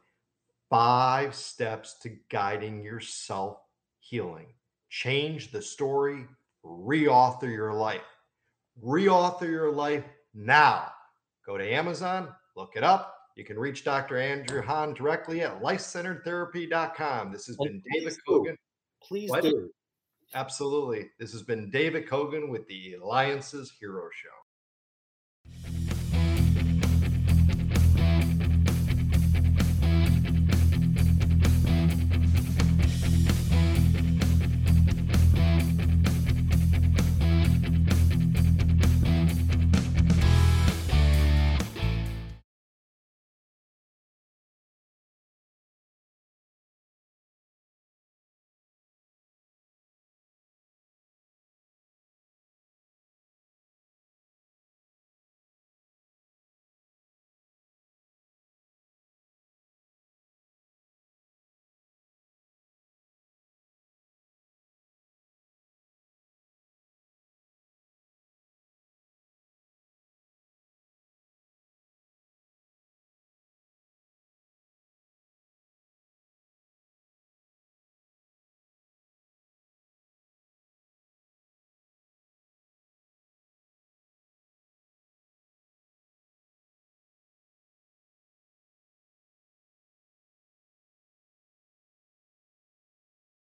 five 0.71 1.35
steps 1.35 1.99
to 1.99 2.17
guiding 2.29 2.83
your 2.83 2.99
self 2.99 3.59
healing. 3.99 4.47
Change 4.89 5.51
the 5.51 5.61
story 5.61 6.25
reauthor 6.65 7.43
your 7.43 7.73
life. 7.73 8.01
Reauthor 8.83 9.51
your 9.51 9.71
life 9.71 10.05
now. 10.33 10.91
Go 11.45 11.59
to 11.59 11.63
Amazon, 11.63 12.29
look 12.57 12.71
it 12.75 12.83
up. 12.83 13.19
You 13.35 13.43
can 13.43 13.59
reach 13.59 13.83
Dr. 13.83 14.17
Andrew 14.17 14.63
Hahn 14.63 14.95
directly 14.95 15.41
at 15.41 15.61
lifecenteredtherapy.com. 15.61 17.31
This 17.31 17.45
has 17.45 17.55
been 17.57 17.83
David 17.93 18.17
Kogan. 18.27 18.55
Please 19.03 19.29
what? 19.29 19.43
do. 19.43 19.69
Absolutely. 20.33 21.09
This 21.19 21.31
has 21.33 21.43
been 21.43 21.69
David 21.69 22.07
Kogan 22.07 22.49
with 22.49 22.67
the 22.67 22.93
Eliances 22.93 23.71
Hero 23.79 24.09
Show. 24.13 24.40